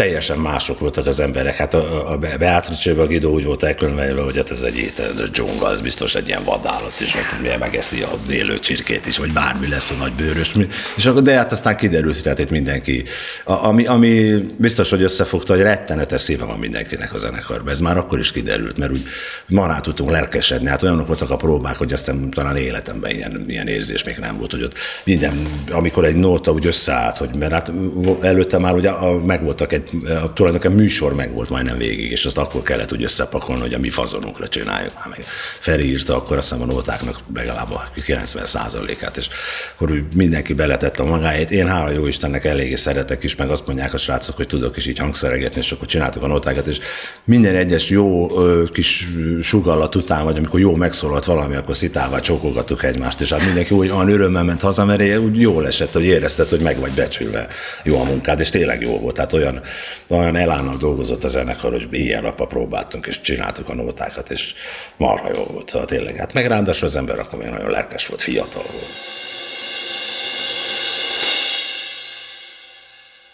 teljesen 0.00 0.38
mások 0.38 0.78
voltak 0.78 1.06
az 1.06 1.20
emberek. 1.20 1.56
Hát 1.56 1.74
a, 1.74 2.12
a 2.12 2.18
Beatrice-ben 2.18 3.04
a 3.04 3.06
Guido 3.06 3.28
úgy 3.28 3.44
volt 3.44 3.62
elkönyvelve, 3.62 4.22
hogy 4.22 4.36
hát 4.36 4.50
ez 4.50 4.62
egy 4.62 4.76
étel, 4.76 5.10
a 5.18 5.28
dzsunga, 5.32 5.66
az 5.66 5.80
biztos 5.80 6.14
egy 6.14 6.26
ilyen 6.26 6.44
vadállat, 6.44 6.92
és 7.00 7.14
ott 7.14 7.40
milyen 7.40 7.58
megeszi 7.58 8.02
a 8.02 8.10
élő 8.30 8.58
csirkét 8.58 9.06
is, 9.06 9.18
vagy 9.18 9.32
bármi 9.32 9.68
lesz, 9.68 9.90
a 9.90 9.94
nagy 9.94 10.12
bőrös. 10.12 10.52
És 10.96 11.06
akkor, 11.06 11.22
de 11.22 11.36
hát 11.36 11.52
aztán 11.52 11.76
kiderült, 11.76 12.14
hogy 12.14 12.26
hát 12.26 12.38
itt 12.38 12.50
mindenki, 12.50 13.04
a, 13.44 13.52
ami, 13.52 13.86
ami 13.86 14.34
biztos, 14.56 14.90
hogy 14.90 15.02
összefogta, 15.02 15.52
hogy 15.52 15.62
rettenetes 15.62 16.20
szíve 16.20 16.44
van 16.44 16.58
mindenkinek 16.58 17.14
a 17.14 17.18
zenekarban. 17.18 17.72
Ez 17.72 17.80
már 17.80 17.96
akkor 17.96 18.18
is 18.18 18.32
kiderült, 18.32 18.78
mert 18.78 18.92
úgy 18.92 19.04
mará 19.46 19.80
tudtunk 19.80 20.10
lelkesedni. 20.10 20.68
Hát 20.68 20.82
olyanok 20.82 21.06
voltak 21.06 21.30
a 21.30 21.36
próbák, 21.36 21.76
hogy 21.76 21.92
aztán 21.92 22.30
talán 22.30 22.56
életemben 22.56 23.10
ilyen, 23.10 23.44
ilyen 23.48 23.66
érzés 23.66 24.04
még 24.04 24.16
nem 24.16 24.38
volt, 24.38 24.50
hogy 24.50 24.62
ott 24.62 24.74
minden, 25.04 25.46
amikor 25.70 26.04
egy 26.04 26.16
nóta 26.16 26.52
úgy 26.52 26.66
összeállt, 26.66 27.16
hogy 27.16 27.30
mert 27.38 27.52
hát 27.52 27.72
előtte 28.20 28.58
már 28.58 28.74
ugye 28.74 28.90
megvoltak 29.24 29.72
egy 29.72 29.89
tulajdonképpen 30.34 30.76
műsor 30.76 31.14
meg 31.14 31.34
volt 31.34 31.50
majdnem 31.50 31.78
végig, 31.78 32.10
és 32.10 32.24
azt 32.24 32.38
akkor 32.38 32.62
kellett 32.62 32.92
úgy 32.92 33.02
összepakolni, 33.02 33.60
hogy 33.60 33.74
a 33.74 33.78
mi 33.78 33.90
fazonunkra 33.90 34.48
csináljuk. 34.48 34.92
Hát 34.94 35.08
meg 35.08 35.24
Feri 35.58 35.88
írta 35.90 36.16
akkor 36.16 36.36
azt 36.36 36.50
hiszem 36.50 36.68
a 36.68 36.72
nótáknak 36.72 37.18
legalább 37.34 37.72
a 37.72 37.88
90 38.04 38.44
át 38.52 39.16
és 39.16 39.28
akkor 39.74 40.04
mindenki 40.14 40.52
beletette 40.52 41.02
a 41.02 41.06
magáét. 41.06 41.50
Én 41.50 41.68
hála 41.68 41.90
jó 41.90 42.06
Istennek 42.06 42.44
eléggé 42.44 42.74
szeretek 42.74 43.22
is, 43.22 43.36
meg 43.36 43.50
azt 43.50 43.66
mondják 43.66 43.94
a 43.94 43.98
srácok, 43.98 44.36
hogy 44.36 44.46
tudok 44.46 44.76
is 44.76 44.86
így 44.86 44.98
hangszeregetni, 44.98 45.60
és 45.60 45.72
akkor 45.72 45.86
csináltuk 45.86 46.22
a 46.22 46.26
nótákat, 46.26 46.66
és 46.66 46.78
minden 47.24 47.54
egyes 47.54 47.88
jó 47.88 48.28
kis 48.66 49.08
sugallat 49.42 49.94
után, 49.94 50.24
vagy 50.24 50.36
amikor 50.36 50.60
jó 50.60 50.74
megszólalt 50.74 51.24
valami, 51.24 51.54
akkor 51.54 51.76
szitával 51.76 52.20
csókolgattuk 52.20 52.82
egymást, 52.82 53.20
és 53.20 53.32
hát 53.32 53.44
mindenki 53.44 53.74
úgy 53.74 53.90
olyan 53.90 54.08
örömmel 54.10 54.44
ment 54.44 54.60
haza, 54.60 54.84
mert 54.84 55.18
úgy 55.18 55.40
jól 55.40 55.66
esett, 55.66 55.92
hogy 55.92 56.04
érezted, 56.04 56.48
hogy 56.48 56.60
meg 56.60 56.78
vagy 56.78 56.92
becsülve 56.92 57.48
jó 57.84 58.00
a 58.00 58.04
munkád, 58.04 58.40
és 58.40 58.48
tényleg 58.48 58.82
jó 58.82 58.98
volt. 58.98 59.14
Tehát 59.14 59.32
olyan, 59.32 59.60
olyan 60.08 60.36
elánnal 60.36 60.76
dolgozott 60.76 61.24
a 61.24 61.28
zenekar, 61.28 61.70
hogy 61.70 61.88
ilyen 61.92 62.22
napra 62.22 62.46
próbáltunk, 62.46 63.06
és 63.06 63.20
csináltuk 63.20 63.68
a 63.68 63.74
nótákat, 63.74 64.30
és 64.30 64.54
marha 64.96 65.28
jó 65.34 65.44
volt. 65.44 65.68
Szóval 65.68 65.86
tényleg, 65.86 66.16
hát 66.16 66.32
meg 66.32 66.46
az 66.82 66.96
ember 66.96 67.18
akkor 67.18 67.38
még 67.38 67.48
nagyon 67.48 67.70
lelkes 67.70 68.06
volt, 68.06 68.22
fiatal 68.22 68.62
volt. 68.62 69.18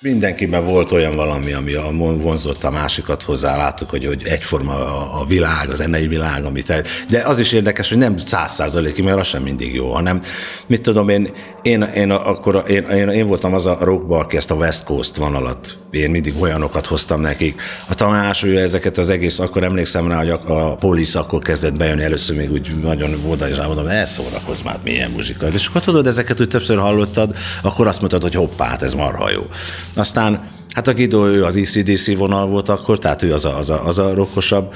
Mindenkiben 0.00 0.64
volt 0.64 0.92
olyan 0.92 1.16
valami, 1.16 1.52
ami 1.52 1.72
a 1.72 1.90
vonzott 1.92 2.64
a 2.64 2.70
másikat 2.70 3.22
hozzá, 3.22 3.56
láttuk, 3.56 3.90
hogy, 3.90 4.04
hogy 4.04 4.22
egyforma 4.24 4.72
a, 5.20 5.24
világ, 5.24 5.68
az 5.68 5.76
zenei 5.76 6.06
világ, 6.06 6.44
amit 6.44 6.84
de 7.08 7.22
az 7.22 7.38
is 7.38 7.52
érdekes, 7.52 7.88
hogy 7.88 7.98
nem 7.98 8.16
száz 8.16 8.52
százalékig, 8.52 9.04
mert 9.04 9.18
az 9.18 9.26
sem 9.26 9.42
mindig 9.42 9.74
jó, 9.74 9.92
hanem 9.92 10.22
mit 10.66 10.82
tudom 10.82 11.08
én, 11.08 11.32
én, 11.62 11.82
én, 11.82 12.10
akkor, 12.10 12.64
én, 12.68 12.82
én, 12.82 13.08
én 13.08 13.26
voltam 13.26 13.54
az 13.54 13.66
a 13.66 13.78
rockba, 13.80 14.18
aki 14.18 14.36
ezt 14.36 14.50
a 14.50 14.54
West 14.54 14.84
Coast 14.84 15.16
vonalat, 15.16 15.78
én 15.90 16.10
mindig 16.10 16.34
olyanokat 16.40 16.86
hoztam 16.86 17.20
nekik. 17.20 17.60
A 17.88 17.94
tanás, 17.94 18.42
ő 18.42 18.58
ezeket 18.58 18.98
az 18.98 19.10
egész, 19.10 19.38
akkor 19.38 19.62
emlékszem 19.62 20.08
rá, 20.08 20.18
hogy 20.18 20.30
a, 20.30 20.70
a 20.70 20.74
polisz 20.74 21.14
akkor 21.14 21.42
kezdett 21.42 21.76
bejönni, 21.76 22.02
először 22.02 22.36
még 22.36 22.52
úgy 22.52 22.74
nagyon 22.82 23.22
oda 23.28 23.48
is 23.48 23.56
rámondom, 23.56 23.84
ne 23.84 24.04
szórakozz 24.04 24.60
már, 24.60 24.78
milyen 24.84 25.10
muzsika. 25.10 25.46
És 25.46 25.66
akkor 25.66 25.80
tudod, 25.80 26.06
ezeket 26.06 26.40
úgy 26.40 26.48
többször 26.48 26.78
hallottad, 26.78 27.36
akkor 27.62 27.86
azt 27.86 27.98
mondtad, 27.98 28.22
hogy 28.22 28.34
hoppá, 28.34 28.66
hát 28.66 28.82
ez 28.82 28.94
marha 28.94 29.30
jó. 29.30 29.46
Aztán 29.96 30.54
Hát 30.76 30.88
a 30.88 30.94
Guido, 30.94 31.28
ő 31.28 31.44
az 31.44 31.56
ECDC 31.56 32.16
vonal 32.16 32.46
volt 32.46 32.68
akkor, 32.68 32.98
tehát 32.98 33.22
ő 33.22 33.32
az 33.32 33.44
a, 33.44 33.56
az 33.56 33.70
a, 33.70 33.86
az 33.86 33.98
a 33.98 34.14
rokkosabb. 34.14 34.74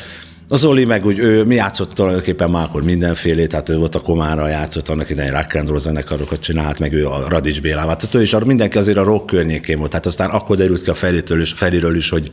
Az 0.49 0.61
Zoli 0.61 0.85
meg 0.85 1.07
úgy, 1.07 1.19
ő, 1.19 1.45
mi 1.45 1.55
játszott 1.55 1.93
tulajdonképpen 1.93 2.51
már 2.51 2.65
akkor 2.65 2.83
mindenfélét, 2.83 3.49
tehát 3.49 3.69
ő 3.69 3.77
volt 3.77 3.95
a 3.95 4.01
Komára 4.01 4.49
játszott, 4.49 4.89
annak 4.89 5.11
idején 5.11 5.33
rock 5.33 5.55
and 5.55 5.69
roll 5.69 5.79
zenekarokat 5.79 6.41
csinált, 6.41 6.79
meg 6.79 6.93
ő 6.93 7.07
a 7.07 7.29
Radics 7.29 7.61
Bélával. 7.61 7.97
Tehát 7.97 8.15
ő 8.15 8.21
is 8.21 8.35
mindenki 8.45 8.79
azért 8.79 8.99
a 8.99 9.03
rock 9.03 9.27
környékén 9.27 9.79
volt. 9.79 9.91
Tehát 9.91 10.07
aztán 10.07 10.31
akkor 10.31 10.57
derült 10.57 10.83
ki 10.83 10.91
a 10.91 10.95
Feritől 10.95 11.41
is, 11.41 11.53
Feriről 11.53 11.97
is, 11.97 12.11
hogy 12.11 12.33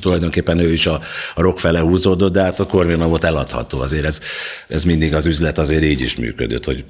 tulajdonképpen 0.00 0.58
ő 0.58 0.72
is 0.72 0.86
a, 0.86 1.00
a 1.34 1.42
rock 1.42 1.58
fele 1.58 1.80
húzódott, 1.80 2.32
de 2.32 2.42
hát 2.42 2.60
a 2.60 2.66
Corvina 2.66 3.08
volt 3.08 3.24
eladható. 3.24 3.80
Azért 3.80 4.04
ez, 4.04 4.20
ez 4.68 4.84
mindig 4.84 5.14
az 5.14 5.26
üzlet 5.26 5.58
azért 5.58 5.82
így 5.82 6.00
is 6.00 6.16
működött. 6.16 6.64
Hogy, 6.64 6.84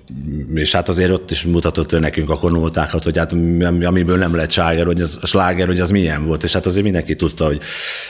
és 0.54 0.72
hát 0.72 0.88
azért 0.88 1.10
ott 1.10 1.30
is 1.30 1.44
mutatott 1.44 1.92
ő 1.92 1.98
nekünk 1.98 2.30
a 2.30 2.38
konótákat, 2.38 3.02
hogy 3.02 3.18
hát 3.18 3.32
amiből 3.82 4.16
nem 4.16 4.34
lett 4.34 4.50
sláger, 4.50 4.86
hogy 4.86 5.00
az, 5.00 5.18
sláger, 5.22 5.66
hogy 5.66 5.80
az 5.80 5.90
milyen 5.90 6.26
volt. 6.26 6.42
És 6.42 6.52
hát 6.52 6.66
azért 6.66 6.84
mindenki 6.84 7.16
tudta, 7.16 7.44
hogy 7.44 7.60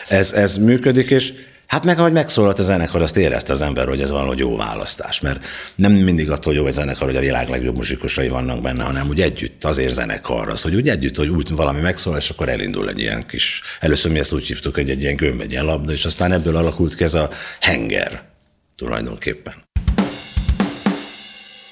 ez, 0.09 0.33
ez 0.33 0.57
működik, 0.57 1.11
és 1.11 1.33
Hát 1.67 1.85
meg, 1.85 1.99
ahogy 1.99 2.13
megszólalt 2.13 2.59
a 2.59 2.63
zenekar, 2.63 3.03
azt 3.03 3.17
érezte 3.17 3.53
az 3.53 3.63
ember, 3.63 3.89
hogy 3.89 4.01
ez 4.01 4.11
valahogy 4.11 4.39
jó 4.39 4.57
választás, 4.57 5.21
mert 5.21 5.45
nem 5.75 5.93
mindig 5.93 6.31
attól 6.31 6.55
jó 6.55 6.67
egy 6.67 6.73
zenekar, 6.73 7.07
hogy 7.07 7.17
a 7.17 7.21
világ 7.21 7.49
legjobb 7.49 7.77
muzsikusai 7.77 8.29
vannak 8.29 8.63
benne, 8.63 8.83
hanem 8.83 9.09
úgy 9.09 9.21
együtt 9.21 9.65
azért 9.65 9.95
zenekar 9.95 10.49
az, 10.49 10.63
hogy 10.63 10.75
úgy 10.75 10.89
együtt, 10.89 11.17
hogy 11.17 11.29
úgy 11.29 11.51
valami 11.51 11.81
megszólal, 11.81 12.19
és 12.19 12.31
akkor 12.31 12.49
elindul 12.49 12.89
egy 12.89 12.99
ilyen 12.99 13.27
kis, 13.27 13.63
először 13.81 14.13
mi 14.13 14.19
ezt 14.19 14.33
úgy 14.33 14.47
hívtuk, 14.47 14.75
hogy 14.75 14.91
egy 14.91 15.01
ilyen 15.01 15.17
gömb, 15.17 15.41
egy 15.41 15.51
ilyen 15.51 15.65
labda, 15.65 15.93
és 15.93 16.05
aztán 16.05 16.33
ebből 16.33 16.57
alakult 16.57 16.95
ki 16.95 17.05
ez 17.05 17.15
a 17.15 17.31
henger 17.61 18.23
tulajdonképpen. 18.77 19.66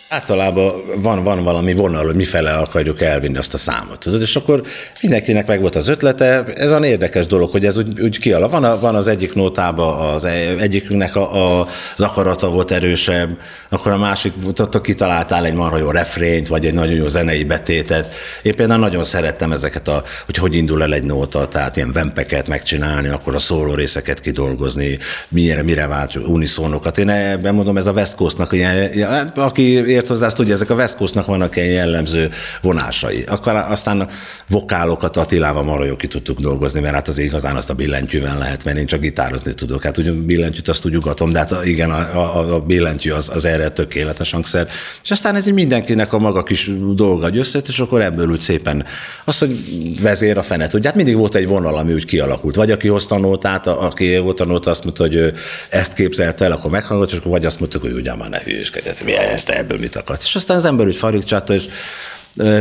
Általában 0.09 0.73
van, 1.03 1.25
van 1.25 1.43
valami 1.43 1.75
vonal, 1.75 2.05
hogy 2.05 2.15
mifele 2.15 2.53
akarjuk 2.53 3.01
elvinni 3.01 3.37
azt 3.37 3.55
a 3.55 3.59
számot, 3.59 3.99
tudod? 3.99 4.21
És 4.21 4.37
akkor 4.37 4.63
mindenkinek 5.01 5.47
meg 5.47 5.61
volt 5.61 5.77
az 5.77 5.89
ötlete, 5.89 6.45
ez 6.55 6.69
olyan 6.69 6.85
érdekes 6.85 7.27
dolog, 7.27 7.51
hogy 7.51 7.65
ez 7.65 7.77
úgy, 7.77 8.01
úgy 8.01 8.19
kialak. 8.19 8.51
Van, 8.51 8.81
van 8.81 8.95
az 8.95 9.09
egyik 9.09 9.35
nótában 9.35 10.15
az 10.15 10.25
egyikünknek 10.59 11.17
a, 11.17 11.61
a, 11.61 11.67
az 11.97 12.01
akarata 12.01 12.49
volt 12.49 12.71
erősebb, 12.71 13.39
akkor 13.69 13.93
a 13.93 13.97
másik, 13.97 14.33
ott 14.47 14.81
kitaláltál 14.81 15.45
egy 15.45 15.55
marha 15.55 15.79
jó 15.79 15.91
refrényt, 15.91 16.49
vagy 16.49 16.67
egy 16.67 16.75
nagyon 16.75 16.95
jó 16.95 17.07
zenei 17.07 17.45
betétet. 17.45 18.15
Én 18.43 18.55
például 18.55 18.81
nagyon 18.81 19.05
szerettem 19.05 19.53
ezeket, 19.53 19.89
a, 19.89 20.03
hogy 20.25 20.37
hogy 20.37 20.55
indul 20.55 20.83
el 20.83 20.95
egy 20.95 21.05
nóta, 21.05 21.49
tehát 21.49 21.77
ilyen 21.77 21.93
vempeket 21.93 22.49
megcsinálni, 22.49 23.09
akkor 23.09 23.35
a 23.35 23.39
szóló 23.39 23.75
részeket 23.75 24.21
kidolgozni, 24.21 24.99
mire, 25.29 25.63
mire 25.63 25.87
vált 25.87 26.17
uniszónokat. 26.17 26.99
Én 26.99 27.09
ebben 27.09 27.55
mondom, 27.55 27.77
ez 27.77 27.87
a 27.87 27.93
West 27.93 28.15
Coast-nak, 28.15 28.53
ilyen, 28.53 29.33
aki 29.35 29.63
ért 29.95 30.04
hozzá, 30.09 30.27
azt 30.27 30.37
tudja, 30.37 30.55
ezek 30.55 30.71
a 30.71 30.75
West 30.75 30.97
Coast-nak 30.97 31.27
vannak 31.27 31.57
ilyen 31.57 31.69
jellemző 31.69 32.31
vonásai. 32.61 33.25
Akkor 33.29 33.55
aztán 33.55 34.01
a 34.01 34.09
vokálokat 34.49 35.17
Attilával 35.17 35.63
marha 35.63 35.85
jó 35.85 35.97
ki 35.97 36.07
tudtuk 36.07 36.41
dolgozni, 36.41 36.81
mert 36.81 36.95
hát 36.95 37.09
az 37.09 37.19
igazán 37.19 37.57
azt 37.57 37.71
a 37.71 37.75
billentyűvel 37.75 38.39
lehet, 38.39 38.65
mert 38.65 38.79
én 38.79 38.87
csak 38.87 39.01
gitározni 39.01 39.55
tudok. 39.55 39.83
Hát 39.83 39.97
ugye 39.97 40.13
billentyűt 40.13 40.69
azt 40.69 40.85
úgy 40.85 40.97
ugatom, 40.97 41.33
de 41.33 41.39
hát 41.39 41.55
igen, 41.65 41.91
a, 41.91 41.99
a, 41.99 42.55
a 42.55 42.61
billentyű 42.61 43.11
az, 43.11 43.31
az 43.35 43.45
erre 43.45 43.69
tökéletes 43.69 44.31
hangszer. 44.31 44.69
És 45.03 45.11
aztán 45.11 45.35
ez 45.35 45.47
így 45.47 45.55
mindenkinek 45.55 46.13
a 46.13 46.19
maga 46.19 46.43
kis 46.43 46.71
dolga, 46.95 47.31
összejött, 47.35 47.69
és 47.69 47.79
akkor 47.79 48.01
ebből 48.03 48.29
úgy 48.29 48.41
szépen 48.41 48.85
az, 49.25 49.39
hogy 49.39 49.57
vezér 50.01 50.39
a 50.39 50.43
fenet. 50.43 50.75
Ugye 50.75 50.89
hát 50.89 50.97
mindig 50.97 51.17
volt 51.17 51.35
egy 51.35 51.47
vonal, 51.47 51.77
ami 51.77 51.93
úgy 51.93 52.05
kialakult. 52.05 52.55
Vagy 52.55 52.71
aki 52.71 52.89
hozta 52.89 53.15
a 53.15 53.19
nótát, 53.19 53.67
aki 53.67 54.19
volt 54.19 54.45
nóta, 54.45 54.71
azt 54.71 54.85
mondta, 54.85 55.03
hogy 55.03 55.33
ezt 55.69 55.95
képzelte 55.95 56.45
el, 56.45 56.53
akkor 56.53 56.71
meghallgat, 56.71 57.11
és 57.11 57.19
akkor 57.19 57.31
vagy 57.31 57.45
azt 57.45 57.61
mondta, 57.61 57.79
hogy 57.79 57.93
ugye 57.93 58.15
már 58.15 58.29
ne 58.29 58.39
hülyeskedj, 58.45 58.87
hát 58.87 59.05
mi 59.05 59.17
ezt 59.17 59.49
ebből 59.49 59.79
mit 59.85 59.97
akart. 59.97 60.23
És 60.23 60.35
aztán 60.35 60.57
az 60.57 60.65
ember 60.65 60.87
úgy 60.87 60.97
farigcsatta, 60.97 61.55
és 61.55 61.69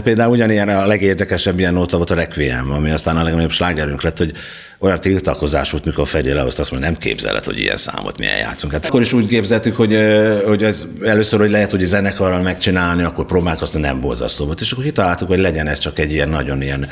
Például 0.04 0.32
ugyanilyen 0.32 0.70
a 0.70 0.86
legérdekesebb 0.86 1.60
ilyen 1.60 1.74
nóta 1.74 1.98
volt 1.98 2.10
a 2.10 2.16
Requiem, 2.16 2.72
ami 2.72 2.92
aztán 2.92 3.18
a 3.18 3.24
legnagyobb 3.24 3.52
slágerünk 3.52 4.02
lett, 4.02 4.18
hogy 4.18 4.32
olyan 4.80 5.00
tiltakozás 5.00 5.72
volt, 5.72 5.86
mikor 5.86 6.08
Feri 6.08 6.34
lehozta, 6.34 6.62
azt 6.62 6.72
mondja, 6.72 6.90
nem 6.90 7.00
képzeled, 7.00 7.44
hogy 7.44 7.60
ilyen 7.60 7.78
számot 7.78 8.18
milyen 8.18 8.38
játszunk. 8.38 8.74
Hát 8.74 8.86
akkor 8.86 9.02
is 9.02 9.14
úgy 9.14 9.28
képzeltük, 9.28 9.76
hogy, 9.76 9.98
hogy 10.46 10.64
ez 10.64 10.86
először, 11.04 11.40
hogy 11.40 11.50
lehet, 11.50 11.72
hogy 11.72 11.82
zenekarral 11.86 12.42
megcsinálni, 12.42 13.04
akkor 13.04 13.26
próbálkoztam, 13.26 13.82
nem 13.82 14.02
borzasztó 14.02 14.46
volt. 14.46 14.62
És 14.62 14.72
akkor 14.72 14.84
kitaláltuk, 14.84 15.28
hogy 15.28 15.40
legyen 15.40 15.68
ez 15.68 15.78
csak 15.78 16.00
egy 16.00 16.12
ilyen 16.12 16.30
nagyon 16.30 16.62
ilyen 16.62 16.88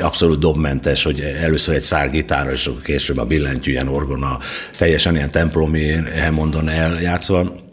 abszolút 0.00 0.38
dobmentes, 0.38 1.02
hogy 1.02 1.20
először 1.20 1.74
egy 1.74 1.82
szárgitára, 1.82 2.52
és 2.52 2.66
akkor 2.66 2.82
később 2.82 3.18
a 3.18 3.24
billentyű, 3.24 3.70
ilyen 3.70 3.88
orgona, 3.88 4.38
teljesen 4.78 5.14
ilyen 5.14 5.30
templomi 5.30 5.94
Hammondon 6.24 6.68
eljátszva 6.68 7.66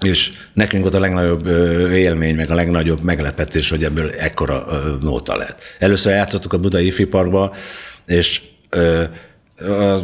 és 0.00 0.32
nekünk 0.52 0.82
volt 0.82 0.94
a 0.94 1.00
legnagyobb 1.00 1.46
élmény, 1.92 2.34
meg 2.34 2.50
a 2.50 2.54
legnagyobb 2.54 3.00
meglepetés, 3.00 3.70
hogy 3.70 3.84
ebből 3.84 4.10
ekkora 4.10 4.64
nóta 5.00 5.36
lett. 5.36 5.60
Először 5.78 6.12
játszottuk 6.12 6.52
a 6.52 6.58
Budai 6.58 6.86
Ifi 6.86 7.04
Parkba, 7.04 7.54
és 8.06 8.42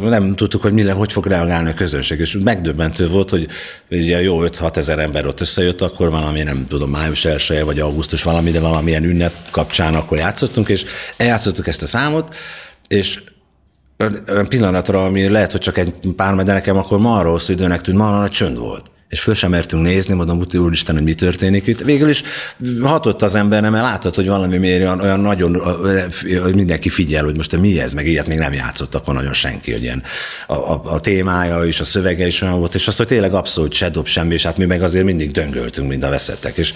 nem 0.01 0.35
tudtuk, 0.35 0.61
hogy 0.61 0.73
mire, 0.73 0.91
hogy 0.91 1.11
fog 1.11 1.25
reagálni 1.25 1.69
a 1.69 1.73
közönség, 1.73 2.19
és 2.19 2.37
megdöbbentő 2.43 3.07
volt, 3.07 3.29
hogy 3.29 3.47
ugye 3.89 4.21
jó 4.21 4.41
5-6 4.43 4.75
ezer 4.75 4.99
ember 4.99 5.25
ott 5.25 5.39
összejött, 5.39 5.81
akkor 5.81 6.09
valami, 6.09 6.43
nem 6.43 6.65
tudom, 6.67 6.89
május 6.89 7.25
1 7.25 7.63
vagy 7.63 7.79
augusztus 7.79 8.23
valami, 8.23 8.51
de 8.51 8.59
valamilyen 8.59 9.03
ünnep 9.03 9.33
kapcsán 9.49 9.95
akkor 9.95 10.17
játszottunk, 10.17 10.69
és 10.69 10.85
eljátszottuk 11.17 11.67
ezt 11.67 11.83
a 11.83 11.87
számot, 11.87 12.35
és 12.87 13.21
pillanatra, 14.47 15.05
ami 15.05 15.27
lehet, 15.27 15.51
hogy 15.51 15.61
csak 15.61 15.77
egy 15.77 15.93
pár, 16.15 16.35
de 16.35 16.53
nekem 16.53 16.77
akkor 16.77 16.99
ma 16.99 17.17
arról 17.17 17.39
időnek 17.47 17.81
tűnt, 17.81 17.97
ma 17.97 18.19
nagy 18.19 18.31
csönd 18.31 18.57
volt 18.57 18.91
és 19.11 19.19
föl 19.19 19.33
sem 19.33 19.49
mertünk 19.49 19.83
nézni, 19.83 20.13
mondom, 20.13 20.45
úristen, 20.53 20.95
hogy 20.95 21.03
mi 21.03 21.13
történik 21.13 21.67
itt. 21.67 21.81
Végül 21.83 22.09
is 22.09 22.23
hatott 22.81 23.21
az 23.21 23.35
ember, 23.35 23.61
mert 23.61 23.83
látod, 23.83 24.15
hogy 24.15 24.27
valami 24.27 24.57
miért 24.57 24.81
olyan, 24.81 24.99
olyan 24.99 25.19
nagyon, 25.19 25.61
hogy 26.41 26.55
mindenki 26.55 26.89
figyel, 26.89 27.23
hogy 27.23 27.35
most 27.35 27.57
mi 27.57 27.79
ez, 27.79 27.93
meg 27.93 28.07
ilyet 28.07 28.27
még 28.27 28.37
nem 28.37 28.53
játszott 28.53 28.95
akkor 28.95 29.13
nagyon 29.13 29.33
senki, 29.33 29.71
hogy 29.71 29.81
ilyen 29.81 30.03
a, 30.47 30.53
a, 30.53 30.81
a 30.83 30.99
témája 30.99 31.65
és 31.65 31.79
a 31.79 31.83
szövege 31.83 32.27
is 32.27 32.41
olyan 32.41 32.59
volt, 32.59 32.75
és 32.75 32.87
azt, 32.87 32.97
hogy 32.97 33.07
tényleg 33.07 33.33
abszolút 33.33 33.73
se 33.73 33.89
dob 33.89 34.07
semmi, 34.07 34.33
és 34.33 34.43
hát 34.43 34.57
mi 34.57 34.65
meg 34.65 34.83
azért 34.83 35.05
mindig 35.05 35.31
döngöltünk, 35.31 35.87
mind 35.87 36.03
a 36.03 36.09
veszettek, 36.09 36.57
és 36.57 36.73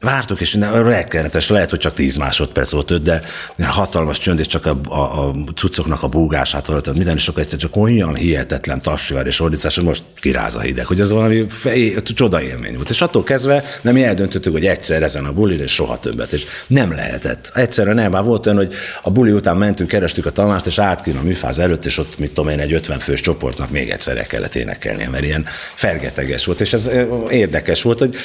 Vártuk, 0.00 0.40
és 0.40 0.58
rettenetes, 0.72 1.48
lehet, 1.48 1.70
hogy 1.70 1.78
csak 1.78 1.94
10 1.94 2.16
másodperc 2.16 2.72
volt 2.72 2.90
öt, 2.90 3.02
de 3.02 3.22
hatalmas 3.66 4.18
csönd, 4.18 4.38
és 4.38 4.46
csak 4.46 4.66
a, 4.66 4.80
a, 4.88 5.28
a 5.28 5.34
cuccoknak 5.54 6.02
a 6.02 6.08
búgását 6.08 6.66
hallottam, 6.66 6.94
minden, 6.94 7.18
akkor 7.26 7.42
egyszer 7.42 7.58
csak 7.58 7.76
olyan 7.76 8.14
hihetetlen 8.14 8.80
tapsivar 8.80 9.26
és 9.26 9.40
ordítás, 9.40 9.74
hogy 9.74 9.84
most 9.84 10.02
kiráz 10.20 10.54
a 10.54 10.60
hideg, 10.60 10.86
hogy 10.86 11.00
ez 11.00 11.10
valami 11.10 11.46
fej, 11.48 11.94
csoda 12.02 12.42
élmény 12.42 12.74
volt. 12.74 12.90
És 12.90 13.00
attól 13.00 13.22
kezdve 13.22 13.64
nem 13.80 13.96
eldöntöttük, 13.96 14.52
hogy 14.52 14.66
egyszer 14.66 15.02
ezen 15.02 15.24
a 15.24 15.32
bulin, 15.32 15.60
és 15.60 15.72
soha 15.72 15.98
többet, 15.98 16.32
és 16.32 16.46
nem 16.66 16.92
lehetett. 16.92 17.50
Egyszerre 17.54 17.92
nem, 17.92 18.10
már 18.10 18.24
volt 18.24 18.46
olyan, 18.46 18.58
hogy 18.58 18.74
a 19.02 19.10
buli 19.10 19.32
után 19.32 19.56
mentünk, 19.56 19.88
kerestük 19.88 20.26
a 20.26 20.30
tanást, 20.30 20.66
és 20.66 20.78
át 20.78 21.06
a 21.06 21.22
műfáz 21.22 21.58
előtt, 21.58 21.84
és 21.84 21.98
ott, 21.98 22.18
mit 22.18 22.32
tudom 22.32 22.50
én, 22.50 22.60
egy 22.60 22.72
50 22.72 22.98
fős 22.98 23.20
csoportnak 23.20 23.70
még 23.70 23.90
egyszer 23.90 24.16
el 24.16 24.26
kellett 24.26 24.54
énekelni, 24.54 25.08
mert 25.10 25.24
ilyen 25.24 25.44
fergeteges 25.74 26.44
volt, 26.44 26.60
és 26.60 26.72
ez 26.72 26.90
érdekes 27.30 27.82
volt, 27.82 27.98
hogy 27.98 28.16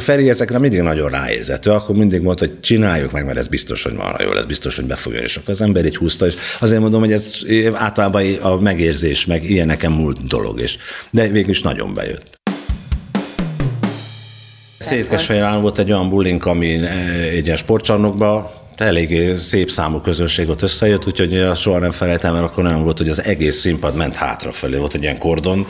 Feri 0.00 0.28
ezekre 0.28 0.58
mindig 0.68 0.86
nagyon 0.86 1.10
ráérzett. 1.10 1.66
Ő 1.66 1.70
akkor 1.70 1.96
mindig 1.96 2.20
mondta, 2.20 2.46
hogy 2.46 2.60
csináljuk 2.60 3.12
meg, 3.12 3.24
mert 3.24 3.38
ez 3.38 3.46
biztos, 3.46 3.82
hogy 3.82 3.96
van 3.96 4.16
jó, 4.18 4.36
ez 4.36 4.44
biztos, 4.44 4.76
hogy 4.76 4.86
befogja. 4.86 5.20
És 5.20 5.36
akkor 5.36 5.50
az 5.50 5.60
ember 5.62 5.84
így 5.84 5.96
húzta, 5.96 6.26
és 6.26 6.34
azért 6.60 6.80
mondom, 6.80 7.00
hogy 7.00 7.12
ez 7.12 7.42
általában 7.72 8.34
a 8.40 8.60
megérzés, 8.60 9.26
meg 9.26 9.50
ilyen 9.50 9.66
nekem 9.66 9.92
múlt 9.92 10.26
dolog, 10.26 10.60
és 10.60 10.76
de 11.10 11.28
végül 11.28 11.50
is 11.50 11.62
nagyon 11.62 11.94
bejött. 11.94 12.36
Szétkesfehérván 14.78 15.60
volt 15.60 15.78
egy 15.78 15.92
olyan 15.92 16.08
bulink, 16.08 16.46
ami 16.46 16.74
eh, 16.74 17.22
egy 17.22 17.44
ilyen 17.44 17.56
sportcsarnokban 17.56 18.46
elég 18.76 19.36
szép 19.36 19.70
számú 19.70 19.98
közönség 20.00 20.48
ott 20.48 20.62
összejött, 20.62 21.06
úgyhogy 21.06 21.46
soha 21.56 21.78
nem 21.78 21.90
felejtem, 21.90 22.32
mert 22.32 22.44
akkor 22.44 22.64
nem 22.64 22.82
volt, 22.82 22.98
hogy 22.98 23.08
az 23.08 23.24
egész 23.24 23.56
színpad 23.56 23.94
ment 23.94 24.16
hátrafelé. 24.16 24.76
Volt 24.76 24.94
egy 24.94 25.02
ilyen 25.02 25.18
kordon, 25.18 25.66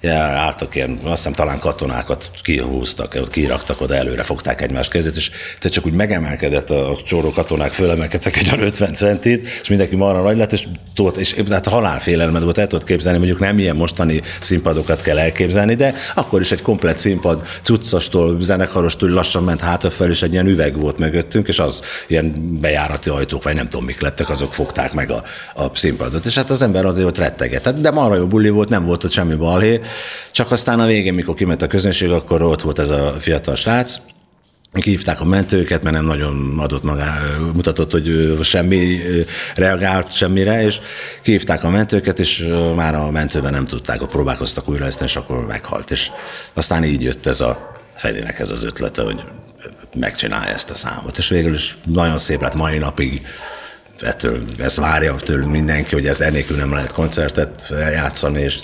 Ja, 0.00 0.14
álltak 0.14 0.74
ilyen, 0.74 0.90
azt 0.90 1.16
hiszem 1.16 1.32
talán 1.32 1.58
katonákat 1.58 2.30
kihúztak, 2.42 3.30
kiraktak 3.30 3.80
oda 3.80 3.94
előre, 3.94 4.22
fogták 4.22 4.62
egymás 4.62 4.88
kezét, 4.88 5.16
és 5.16 5.30
te 5.58 5.68
csak 5.68 5.86
úgy 5.86 5.92
megemelkedett 5.92 6.70
a 6.70 6.98
csóró 7.04 7.30
katonák, 7.30 7.72
fölemelkedtek 7.72 8.36
egy 8.36 8.52
50 8.60 8.94
centit, 8.94 9.46
és 9.62 9.68
mindenki 9.68 9.96
marra 9.96 10.22
nagy 10.22 10.36
lett, 10.36 10.52
és, 10.52 10.66
tudott, 10.94 11.16
és 11.16 11.34
hát 11.50 11.66
a 11.66 11.70
halálfélelmet 11.70 12.42
volt, 12.42 12.58
el 12.58 12.66
tudod 12.66 12.86
képzelni, 12.86 13.18
mondjuk 13.18 13.38
nem 13.38 13.58
ilyen 13.58 13.76
mostani 13.76 14.20
színpadokat 14.40 15.02
kell 15.02 15.18
elképzelni, 15.18 15.74
de 15.74 15.94
akkor 16.14 16.40
is 16.40 16.52
egy 16.52 16.62
komplet 16.62 16.98
színpad, 16.98 17.42
cuccastól, 17.62 18.36
zenekarostól 18.40 19.08
lassan 19.08 19.42
ment 19.42 19.60
hátrafelé, 19.60 20.10
és 20.10 20.22
egy 20.22 20.32
ilyen 20.32 20.46
üveg 20.46 20.80
volt 20.80 20.98
mögöttünk, 20.98 21.48
és 21.48 21.58
az 21.58 21.82
ilyen 22.06 22.58
bejárati 22.60 23.10
ajtók, 23.10 23.42
vagy 23.42 23.54
nem 23.54 23.68
tudom 23.68 23.84
mik 23.84 24.00
lettek, 24.00 24.30
azok 24.30 24.54
fogták 24.54 24.92
meg 24.92 25.10
a, 25.10 25.22
a 25.54 25.64
színpadot. 25.74 26.24
És 26.24 26.34
hát 26.34 26.50
az 26.50 26.62
ember 26.62 26.84
azért 26.84 27.06
ott 27.06 27.18
retteget. 27.18 27.64
Hát, 27.64 27.80
de 27.80 27.90
marra 27.90 28.16
jó 28.16 28.26
buli 28.26 28.48
volt, 28.48 28.68
nem 28.68 28.84
volt 28.84 29.04
ott 29.04 29.10
semmi 29.10 29.34
balhé, 29.34 29.80
csak 30.32 30.50
aztán 30.50 30.80
a 30.80 30.86
végén, 30.86 31.14
mikor 31.14 31.34
kiment 31.34 31.62
a 31.62 31.66
közönség, 31.66 32.10
akkor 32.10 32.42
ott 32.42 32.62
volt 32.62 32.78
ez 32.78 32.90
a 32.90 33.14
fiatal 33.18 33.54
srác, 33.54 34.00
Kihívták 34.72 35.20
a 35.20 35.24
mentőket, 35.24 35.82
mert 35.82 35.96
nem 35.96 36.04
nagyon 36.04 36.58
adott 36.58 36.82
magá, 36.82 37.18
mutatott, 37.54 37.90
hogy 37.90 38.38
semmi 38.42 39.00
reagált 39.54 40.14
semmire, 40.14 40.62
és 40.64 40.78
kihívták 41.22 41.64
a 41.64 41.70
mentőket, 41.70 42.18
és 42.18 42.48
már 42.74 42.94
a 42.94 43.10
mentőben 43.10 43.52
nem 43.52 43.64
tudták, 43.64 43.98
próbálkoztak 43.98 44.68
újra 44.68 44.84
ezt, 44.84 45.02
és 45.02 45.16
akkor 45.16 45.46
meghalt. 45.46 45.90
És 45.90 46.10
aztán 46.54 46.84
így 46.84 47.02
jött 47.02 47.26
ez 47.26 47.40
a 47.40 47.76
Felinek 47.94 48.38
ez 48.38 48.50
az 48.50 48.64
ötlete, 48.64 49.02
hogy 49.02 49.24
megcsinálja 49.94 50.52
ezt 50.52 50.70
a 50.70 50.74
számot. 50.74 51.18
És 51.18 51.28
végül 51.28 51.54
is 51.54 51.76
nagyon 51.84 52.18
szép 52.18 52.40
lett 52.40 52.54
mai 52.54 52.78
napig, 52.78 53.26
ettől 53.98 54.44
ezt 54.58 54.76
várja 54.76 55.14
tőlünk 55.14 55.50
mindenki, 55.50 55.94
hogy 55.94 56.06
ez 56.06 56.20
ennélkül 56.20 56.56
nem 56.56 56.72
lehet 56.72 56.92
koncertet 56.92 57.74
játszani, 57.92 58.40
és 58.40 58.58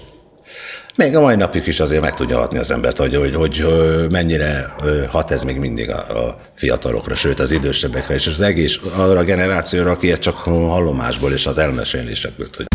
még 0.96 1.16
a 1.16 1.20
mai 1.20 1.36
napig 1.36 1.66
is 1.66 1.80
azért 1.80 2.00
meg 2.00 2.14
tudja 2.14 2.38
hatni 2.38 2.58
az 2.58 2.70
embert, 2.70 2.98
hogy, 2.98 3.14
hogy, 3.14 3.34
hogy 3.34 3.64
mennyire 4.10 4.74
hat 5.08 5.30
ez 5.30 5.42
még 5.42 5.56
mindig 5.56 5.90
a, 5.90 6.26
a 6.26 6.38
fiatalokra, 6.54 7.14
sőt 7.14 7.40
az 7.40 7.50
idősebbekre, 7.50 8.14
és 8.14 8.26
az 8.26 8.40
egész 8.40 8.80
arra 8.96 9.18
a 9.18 9.24
generációra, 9.24 9.90
aki 9.90 10.10
ezt 10.10 10.22
csak 10.22 10.36
hallomásból 10.36 11.32
és 11.32 11.46
az 11.46 11.58
elmesélésekből 11.58 12.48
hogy 12.56 12.66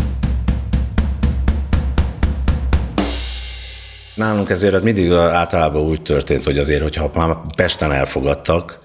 Nálunk 4.14 4.50
ezért 4.50 4.74
az 4.74 4.82
mindig 4.82 5.12
általában 5.12 5.82
úgy 5.82 6.02
történt, 6.02 6.44
hogy 6.44 6.58
azért, 6.58 6.82
hogyha 6.82 7.10
már 7.14 7.36
Pesten 7.56 7.92
elfogadtak, 7.92 8.78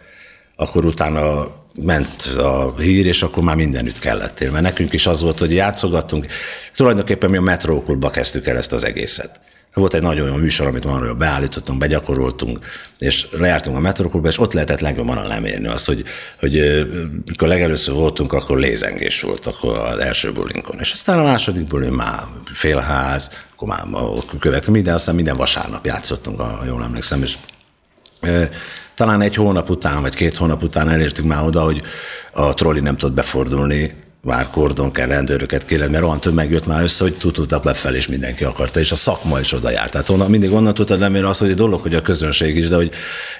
akkor 0.55 0.85
utána 0.85 1.45
ment 1.81 2.23
a 2.37 2.73
hír, 2.77 3.05
és 3.05 3.23
akkor 3.23 3.43
már 3.43 3.55
mindenütt 3.55 3.99
kellettél. 3.99 4.51
Mert 4.51 4.63
nekünk 4.63 4.93
is 4.93 5.07
az 5.07 5.21
volt, 5.21 5.39
hogy 5.39 5.51
játszogattunk. 5.51 6.25
Tulajdonképpen 6.75 7.29
mi 7.29 7.37
a 7.37 7.41
metrókultba 7.41 8.09
kezdtük 8.09 8.47
el 8.47 8.57
ezt 8.57 8.73
az 8.73 8.83
egészet. 8.85 9.39
Volt 9.73 9.93
egy 9.93 10.01
nagyon 10.01 10.27
jó 10.27 10.35
műsor, 10.35 10.67
amit 10.67 10.85
arról 10.85 11.13
beállítottunk, 11.13 11.79
begyakoroltunk, 11.79 12.59
és 12.97 13.27
lejártunk 13.31 13.77
a 13.77 13.79
metrókultba, 13.79 14.29
és 14.29 14.39
ott 14.39 14.53
lehetett 14.53 14.79
legjobban 14.79 15.27
lemérni 15.27 15.67
azt, 15.67 15.85
hogy, 15.85 16.03
hogy 16.39 16.85
mikor 17.25 17.47
legelőször 17.47 17.95
voltunk, 17.95 18.33
akkor 18.33 18.57
lézengés 18.57 19.21
volt 19.21 19.45
akkor 19.45 19.77
az 19.77 19.97
első 19.97 20.31
bulinkon. 20.31 20.79
És 20.79 20.91
aztán 20.91 21.19
a 21.19 21.23
második 21.23 21.67
bulin 21.67 21.91
már 21.91 22.19
félház, 22.53 23.31
akkor 23.53 23.67
már 23.67 23.83
következő 24.39 24.71
minden, 24.71 24.93
aztán 24.93 25.15
minden 25.15 25.35
vasárnap 25.35 25.85
játszottunk, 25.85 26.39
ha 26.39 26.65
jól 26.65 26.83
emlékszem, 26.83 27.21
és 27.21 27.37
talán 28.95 29.21
egy 29.21 29.35
hónap 29.35 29.69
után, 29.69 30.01
vagy 30.01 30.15
két 30.15 30.35
hónap 30.35 30.63
után 30.63 30.89
elértünk 30.89 31.27
már 31.27 31.43
oda, 31.43 31.61
hogy 31.61 31.81
a 32.31 32.53
trolli 32.53 32.79
nem 32.79 32.97
tudott 32.97 33.15
befordulni, 33.15 33.93
már 34.25 34.49
kordon 34.49 34.91
kell 34.91 35.07
rendőröket 35.07 35.65
kérni, 35.65 35.87
mert 35.87 36.03
olyan 36.03 36.19
tömeg 36.19 36.51
jött 36.51 36.65
már 36.65 36.83
össze, 36.83 37.03
hogy 37.03 37.13
tudtak 37.13 37.63
befelé, 37.63 37.97
és 37.97 38.07
mindenki 38.07 38.43
akarta, 38.43 38.79
és 38.79 38.91
a 38.91 38.95
szakma 38.95 39.39
is 39.39 39.53
oda 39.53 39.71
járt. 39.71 39.91
Tehát 39.91 40.09
onnan, 40.09 40.29
mindig 40.29 40.51
onnan 40.51 40.73
tudtad 40.73 40.99
nem 40.99 41.25
azt, 41.25 41.39
hogy 41.39 41.49
egy 41.49 41.55
dolog, 41.55 41.81
hogy 41.81 41.95
a 41.95 42.01
közönség 42.01 42.55
is, 42.55 42.67
de 42.67 42.75
hogy, 42.75 42.91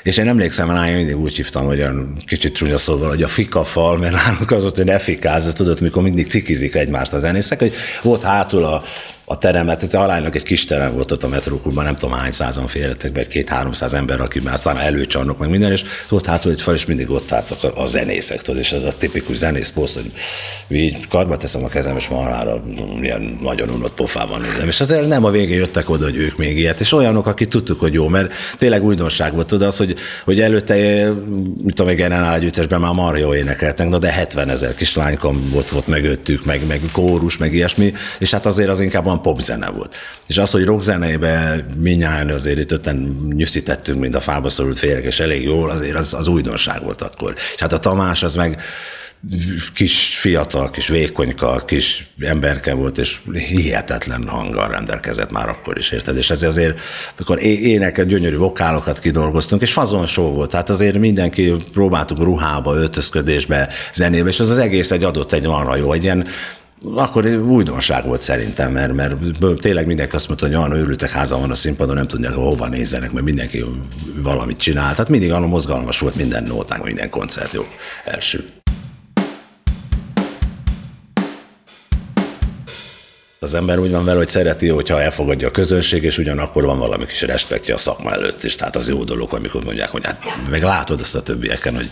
és 0.03 0.17
én 0.17 0.27
emlékszem, 0.27 0.67
hogy 0.67 0.87
én 0.87 0.95
mindig 0.95 1.17
úgy 1.17 1.35
hívtam, 1.35 1.65
hogy 1.65 1.79
olyan 1.79 2.17
kicsit 2.25 2.55
csúnya 2.55 2.77
szóval, 2.77 3.09
hogy 3.09 3.23
a 3.23 3.27
fikafal, 3.27 3.97
mert 3.97 4.13
nálunk 4.13 4.51
az 4.51 4.65
ott, 4.65 4.75
hogy 4.75 4.85
ne 4.85 4.99
fikázza, 4.99 5.51
tudod, 5.51 5.81
mikor 5.81 6.03
mindig 6.03 6.29
cikizik 6.29 6.75
egymást 6.75 7.13
a 7.13 7.19
zenészek, 7.19 7.59
hogy 7.59 7.73
volt 8.01 8.23
hátul 8.23 8.63
a 8.63 8.83
a 9.25 9.37
teremet, 9.37 9.83
ez 9.83 9.93
aránylag 9.93 10.35
egy 10.35 10.43
kis 10.43 10.65
terem 10.65 10.93
volt 10.93 11.11
ott 11.11 11.23
a 11.23 11.27
metrókulban, 11.27 11.83
nem 11.83 11.95
tudom 11.95 12.15
hány 12.15 12.31
százan 12.31 12.67
félretek 12.67 13.11
be, 13.11 13.27
két-háromszáz 13.27 13.93
ember, 13.93 14.21
aki 14.21 14.39
már 14.39 14.53
aztán 14.53 14.77
előcsarnok, 14.77 15.37
meg 15.37 15.49
minden, 15.49 15.71
és 15.71 15.83
ott 16.09 16.25
hátul 16.25 16.51
egy 16.51 16.61
fel, 16.61 16.73
és 16.73 16.85
mindig 16.85 17.09
ott 17.09 17.31
álltak 17.31 17.63
a, 17.63 17.81
a 17.81 17.85
zenészek, 17.85 18.41
tudod, 18.41 18.59
és 18.59 18.71
ez 18.71 18.83
a 18.83 18.91
tipikus 18.91 19.37
zenész 19.37 19.69
poszt, 19.69 19.95
hogy 19.95 20.11
így 20.77 21.07
karba 21.07 21.37
teszem 21.37 21.63
a 21.63 21.67
kezem, 21.67 21.95
és 21.95 22.07
marhára 22.07 22.63
ilyen 23.01 23.37
nagyon 23.41 23.69
unott 23.69 23.93
pofában 23.93 24.41
nézem. 24.41 24.67
És 24.67 24.81
azért 24.81 25.07
nem 25.07 25.25
a 25.25 25.29
végén 25.29 25.57
jöttek 25.57 25.89
oda, 25.89 26.03
hogy 26.03 26.17
ők 26.17 26.37
még 26.37 26.57
ilyet, 26.57 26.79
és 26.79 26.91
olyanok, 26.91 27.27
akik 27.27 27.47
tudtuk, 27.47 27.79
hogy 27.79 27.93
jó, 27.93 28.07
mert 28.07 28.33
tényleg 28.57 28.83
újdonság 28.83 29.33
volt, 29.33 29.47
tudod, 29.47 29.67
az, 29.67 29.77
hogy, 29.77 29.95
hogy 30.23 30.39
előtte, 30.41 30.75
mit 31.63 31.75
tudom, 31.75 31.87
egy 31.87 31.97
generál 31.97 32.35
együttesben 32.35 32.79
már 32.79 32.93
marha 32.93 33.17
jó 33.17 33.33
énekeltek, 33.33 33.89
de 33.89 34.11
70 34.11 34.49
ezer 34.49 34.75
kislánykom 34.75 35.49
volt, 35.49 35.69
volt 35.69 35.87
mögöttük, 35.87 36.45
meg, 36.45 36.67
meg 36.67 36.81
kórus, 36.91 37.37
meg 37.37 37.53
ilyesmi, 37.53 37.93
és 38.19 38.31
hát 38.31 38.45
azért 38.45 38.69
az 38.69 38.79
inkább 38.79 39.05
olyan 39.15 39.21
popzene 39.21 39.69
volt. 39.69 39.95
És 40.27 40.37
az, 40.37 40.51
hogy 40.51 40.65
rockzenébe 40.65 41.65
minnyáján 41.77 42.29
azért 42.29 42.59
itt 42.59 42.71
öten 42.71 43.17
nyűszítettünk, 43.29 43.99
mint 43.99 44.15
a 44.15 44.21
fába 44.21 44.49
szorult 44.49 44.79
féreg, 44.79 45.03
és 45.03 45.19
elég 45.19 45.43
jól, 45.43 45.69
azért 45.69 45.95
az, 45.95 46.13
az 46.13 46.27
újdonság 46.27 46.83
volt 46.83 47.01
akkor. 47.01 47.33
És 47.35 47.59
hát 47.59 47.73
a 47.73 47.79
Tamás 47.79 48.23
az 48.23 48.35
meg 48.35 48.61
kis 49.73 50.17
fiatal, 50.19 50.69
kis 50.69 50.87
vékonyka, 50.87 51.63
kis 51.65 52.11
emberke 52.19 52.73
volt, 52.73 52.97
és 52.97 53.19
hihetetlen 53.33 54.27
hanggal 54.27 54.67
rendelkezett 54.67 55.31
már 55.31 55.49
akkor 55.49 55.77
is, 55.77 55.91
érted? 55.91 56.17
És 56.17 56.29
ezért 56.29 56.51
azért, 56.51 56.79
akkor 57.17 57.43
éneket, 57.43 58.07
gyönyörű 58.07 58.37
vokálokat 58.37 58.99
kidolgoztunk, 58.99 59.61
és 59.61 59.73
fazon 59.73 60.05
show 60.05 60.33
volt, 60.33 60.49
tehát 60.49 60.69
azért 60.69 60.97
mindenki 60.97 61.53
próbáltuk 61.73 62.19
ruhába, 62.23 62.75
öltözködésbe, 62.75 63.69
zenébe, 63.93 64.29
és 64.29 64.39
az 64.39 64.49
az 64.49 64.57
egész 64.57 64.91
egy 64.91 65.03
adott 65.03 65.31
egy 65.31 65.47
marha 65.47 65.75
jó, 65.75 65.91
egy 65.91 66.03
ilyen 66.03 66.27
akkor 66.93 67.25
újdonság 67.25 68.05
volt 68.05 68.21
szerintem, 68.21 68.71
mert, 68.71 68.93
mert 68.93 69.15
tényleg 69.59 69.85
mindenki 69.85 70.15
azt 70.15 70.27
mondta, 70.27 70.45
hogy 70.45 70.55
olyan 70.55 70.71
őrültek 70.71 71.11
házan 71.11 71.39
van 71.39 71.51
a 71.51 71.55
színpadon, 71.55 71.95
nem 71.95 72.07
tudják, 72.07 72.33
hova 72.33 72.67
nézzenek, 72.67 73.11
mert 73.11 73.25
mindenki 73.25 73.65
valamit 74.21 74.57
csinál. 74.57 74.91
Tehát 74.91 75.09
mindig 75.09 75.29
olyan 75.29 75.43
mozgalmas 75.43 75.99
volt 75.99 76.15
minden 76.15 76.43
nótánk, 76.43 76.83
minden 76.83 77.09
koncert, 77.09 77.53
jó, 77.53 77.65
első. 78.05 78.45
Az 83.45 83.53
ember 83.53 83.79
úgy 83.79 83.91
van 83.91 84.05
vele, 84.05 84.17
hogy 84.17 84.27
szereti, 84.27 84.67
hogyha 84.67 85.01
elfogadja 85.01 85.47
a 85.47 85.51
közönség, 85.51 86.03
és 86.03 86.17
ugyanakkor 86.17 86.65
van 86.65 86.77
valami 86.77 87.05
kis 87.05 87.21
respektje 87.21 87.73
a 87.73 87.77
szakma 87.77 88.11
előtt 88.11 88.43
is. 88.43 88.55
Tehát 88.55 88.75
az 88.75 88.87
jó 88.87 89.03
dolog, 89.03 89.33
amikor 89.33 89.63
mondják, 89.63 89.89
hogy 89.89 90.05
hát 90.05 90.19
meg 90.49 90.63
látod 90.63 90.99
ezt 90.99 91.15
a 91.15 91.21
többieken, 91.21 91.75
hogy 91.75 91.89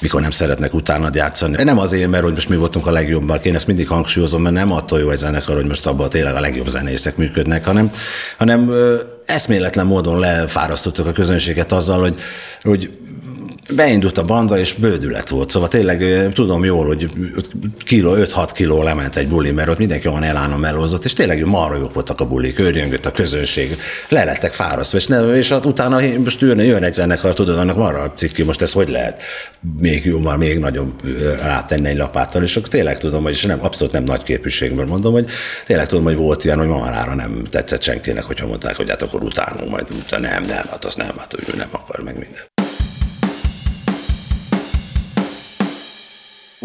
mikor 0.00 0.20
nem 0.20 0.30
szeretnek 0.30 0.74
utána 0.74 1.10
játszani. 1.12 1.62
Nem 1.62 1.78
azért, 1.78 2.10
mert 2.10 2.22
hogy 2.22 2.32
most 2.32 2.48
mi 2.48 2.56
voltunk 2.56 2.86
a 2.86 2.90
legjobbak, 2.90 3.44
én 3.44 3.54
ezt 3.54 3.66
mindig 3.66 3.88
hangsúlyozom, 3.88 4.42
mert 4.42 4.54
nem 4.54 4.72
attól 4.72 4.98
jó 4.98 5.10
egy 5.10 5.18
zenekar, 5.18 5.56
hogy 5.56 5.66
most 5.66 5.86
abban 5.86 6.08
tényleg 6.08 6.34
a 6.34 6.40
legjobb 6.40 6.68
zenészek 6.68 7.16
működnek, 7.16 7.64
hanem, 7.64 7.90
hanem 8.36 8.72
eszméletlen 9.26 9.86
módon 9.86 10.18
lefárasztottuk 10.18 11.06
a 11.06 11.12
közönséget 11.12 11.72
azzal, 11.72 12.00
hogy, 12.00 12.20
hogy 12.62 12.90
beindult 13.74 14.18
a 14.18 14.22
banda, 14.22 14.58
és 14.58 14.72
bődület 14.72 15.28
volt. 15.28 15.50
Szóval 15.50 15.68
tényleg 15.68 16.28
tudom 16.32 16.64
jól, 16.64 16.86
hogy 16.86 17.10
kiló, 17.84 18.14
5-6 18.16 18.50
kiló 18.54 18.82
lement 18.82 19.16
egy 19.16 19.28
buli, 19.28 19.50
mert 19.50 19.68
ott 19.68 19.78
mindenki 19.78 20.08
olyan 20.08 20.22
elánom 20.22 20.60
melózott, 20.60 21.04
és 21.04 21.12
tényleg 21.12 21.44
marha 21.44 21.76
jók 21.76 21.94
voltak 21.94 22.20
a 22.20 22.26
buli, 22.26 22.52
körjöngött 22.52 23.06
a 23.06 23.10
közönség, 23.10 23.76
le 24.08 24.24
lettek 24.24 24.52
fárasztva, 24.52 24.98
és, 24.98 25.06
ne, 25.06 25.36
és 25.36 25.48
hát 25.48 25.66
utána 25.66 26.00
most 26.24 26.40
jön, 26.40 26.58
jön 26.58 26.82
egy 26.82 26.94
zenekar, 26.94 27.34
tudod, 27.34 27.58
annak 27.58 27.76
marha 27.76 28.12
cikki, 28.12 28.42
most 28.42 28.62
ez 28.62 28.72
hogy 28.72 28.88
lehet 28.88 29.22
még 29.78 30.04
jobban, 30.04 30.38
még 30.38 30.58
nagyobb 30.58 30.92
rátenni 31.42 31.88
egy 31.88 31.96
lapáttal, 31.96 32.42
és 32.42 32.56
akkor 32.56 32.68
tényleg 32.68 32.98
tudom, 32.98 33.22
hogy 33.22 33.32
és 33.32 33.44
nem, 33.44 33.64
abszolút 33.64 33.92
nem 33.92 34.04
nagy 34.04 34.22
képviségből 34.22 34.86
mondom, 34.86 35.12
hogy 35.12 35.28
tényleg 35.66 35.86
tudom, 35.86 36.04
hogy 36.04 36.16
volt 36.16 36.44
ilyen, 36.44 36.58
hogy 36.58 36.66
marára 36.66 37.14
nem 37.14 37.42
tetszett 37.50 37.82
senkinek, 37.82 38.22
hogyha 38.22 38.46
mondták, 38.46 38.76
hogy 38.76 38.88
hát 38.88 39.02
akkor 39.02 39.22
utánunk, 39.22 39.70
majd 39.70 39.86
utána 39.90 40.28
nem, 40.28 40.42
nem, 40.42 40.64
hát 40.70 40.84
az 40.84 40.94
nem, 40.94 41.12
hát 41.18 41.34
ő 41.34 41.56
nem 41.56 41.68
akar 41.70 42.00
meg 42.02 42.14
minden. 42.18 42.55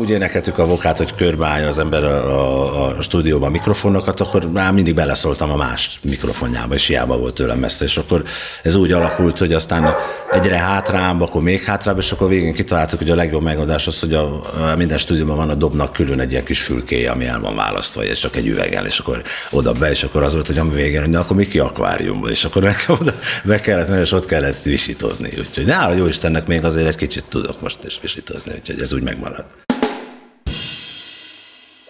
Úgy 0.02 0.10
énekeltük 0.10 0.58
a 0.58 0.66
vokát, 0.66 0.98
hogy 0.98 1.16
körbeállja 1.16 1.68
az 1.68 1.80
ember 1.80 2.04
a, 2.04 2.86
a, 2.86 2.98
a 2.98 3.02
stúdióban 3.02 3.48
a 3.48 3.52
mikrofonokat, 3.52 4.20
akkor 4.20 4.52
már 4.52 4.72
mindig 4.72 4.96
beleszóltam 4.96 5.52
a 5.52 5.56
más 5.56 6.00
mikrofonjába, 6.04 6.74
és 6.74 6.88
hiába 6.88 7.18
volt 7.18 7.36
tőlem 7.36 7.60
messze, 7.60 7.86
és 7.86 7.98
akkor 7.98 8.24
ez 8.64 8.76
úgy 8.76 8.92
alakult, 8.92 9.38
hogy 9.38 9.54
aztán 9.54 9.96
egyre 10.32 10.58
hátrább, 10.58 11.22
akkor 11.22 11.42
még 11.42 11.64
hátrább, 11.64 11.98
és 11.98 12.12
akkor 12.12 12.28
végén 12.28 12.54
kitaláltuk, 12.54 13.00
hogy 13.00 13.10
a 13.10 13.16
legjobb 13.16 13.42
megoldás 13.42 13.88
az, 13.88 14.00
hogy 14.00 14.14
a, 14.14 14.24
a 14.34 14.76
minden 14.78 14.98
stúdióban 14.98 15.36
van 15.36 15.50
a 15.50 15.56
dobnak 15.56 15.94
külön 15.94 16.20
egy 16.20 16.32
ilyen 16.32 16.44
kis 16.44 16.62
fülkéje, 16.62 17.12
ami 17.12 17.26
el 17.26 17.40
van 17.40 17.56
választva, 17.56 18.04
és 18.04 18.20
csak 18.20 18.36
egy 18.36 18.48
üveggel, 18.48 18.86
és 18.86 19.00
akkor 19.00 19.22
oda 19.52 19.72
be, 19.72 19.90
és 19.90 20.04
akkor 20.04 20.24
az 20.24 20.34
volt, 20.34 20.48
hogy 20.48 20.58
ami 20.58 20.74
végén, 20.74 21.02
hogy 21.06 21.16
akkor 21.16 21.36
mi 21.36 21.48
ki 21.48 21.60
akváriumban, 21.60 22.30
és 22.30 22.44
akkor 22.44 22.64
meg, 22.64 22.86
oda 23.00 23.14
be 23.44 23.60
kellett 23.60 23.90
menni, 23.90 24.02
és 24.02 24.12
ott 24.12 24.26
kellett 24.26 24.64
visítozni. 24.64 25.30
Úgyhogy 25.38 25.66
de 25.66 25.94
jó 25.98 26.06
Istennek 26.06 26.48
még 26.48 26.64
azért 26.64 26.88
egy 26.88 26.96
kicsit 26.96 27.24
tudok 27.30 27.62
most 27.62 27.78
is 27.86 28.00
visítozni, 28.02 28.54
úgyhogy 28.56 28.80
ez 28.80 28.94
úgy 28.94 29.04
megmarad. 29.04 29.46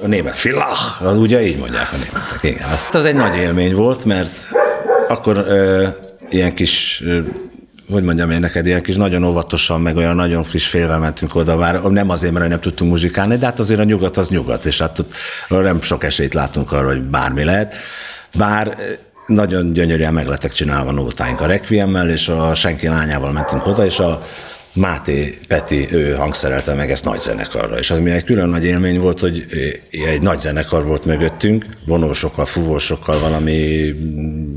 A 0.04 0.08
német 0.08 0.38
filach, 0.38 1.02
ugye 1.20 1.46
így 1.46 1.58
mondják 1.58 1.94
a 1.94 1.96
németek, 1.96 2.40
igen. 2.42 2.70
Azt, 2.72 2.96
az 2.96 3.06
egy 3.06 3.16
nagy 3.16 3.36
élmény 3.36 3.76
volt, 3.76 4.06
mert 4.06 4.32
akkor 5.08 5.38
ö, 5.38 5.88
ilyen 6.30 6.54
kis 6.54 7.02
ö, 7.06 7.20
hogy 7.92 8.04
mondjam 8.04 8.32
én 8.32 8.40
neked, 8.40 8.66
ilyen 8.66 8.82
kis 8.82 8.96
nagyon 8.96 9.24
óvatosan, 9.24 9.82
meg 9.82 9.96
olyan 9.98 10.16
nagyon 10.16 10.44
friss 10.44 10.68
félvel 10.68 11.00
mentünk 11.00 11.36
oda, 11.36 11.58
már 11.58 11.82
nem 11.82 12.10
azért, 12.10 12.34
mert 12.34 12.50
nem 12.50 12.60
tudtunk 12.60 12.92
muzsikálni, 12.92 13.38
de 13.38 13.46
hát 13.46 13.60
azért 13.60 13.80
a 13.80 13.84
nyugat 13.84 14.18
az 14.18 14.30
nyugat, 14.30 14.66
és 14.66 14.78
hát 14.78 15.00
ott 15.00 15.14
nem 15.48 15.82
sok 15.82 16.04
esélyt 16.04 16.34
látunk 16.34 16.72
arra, 16.72 16.88
hogy 16.88 17.02
bármi 17.02 17.44
lehet. 17.44 17.76
Bár 18.38 18.78
nagyon 19.28 19.74
gyönyörűen 19.74 20.14
meg 20.14 20.28
lettek 20.28 20.52
csinálva 20.52 20.92
nótáink 20.92 21.42
a 21.42 21.46
Requiemmel, 21.46 22.10
és 22.10 22.30
a 22.30 22.56
Senki 22.56 22.88
lányával 22.88 23.32
mentünk 23.32 23.68
oda, 23.68 23.86
és 23.86 24.00
a 24.00 24.22
Máté 24.74 25.38
Peti, 25.48 25.88
ő 25.92 26.14
hangszerelte 26.14 26.74
meg 26.74 26.92
ezt 26.92 27.06
nagy 27.06 27.20
zenekarra, 27.20 27.78
és 27.78 27.92
az 27.92 28.00
mi 28.00 28.12
egy 28.12 28.24
külön 28.24 28.50
nagy 28.50 28.66
élmény 28.66 29.00
volt, 29.00 29.20
hogy 29.20 29.46
egy 29.92 30.22
nagy 30.22 30.40
zenekar 30.40 30.86
volt 30.86 31.06
mögöttünk, 31.06 31.66
vonósokkal, 31.86 32.46
fúvósokkal, 32.46 33.20
valami 33.20 33.92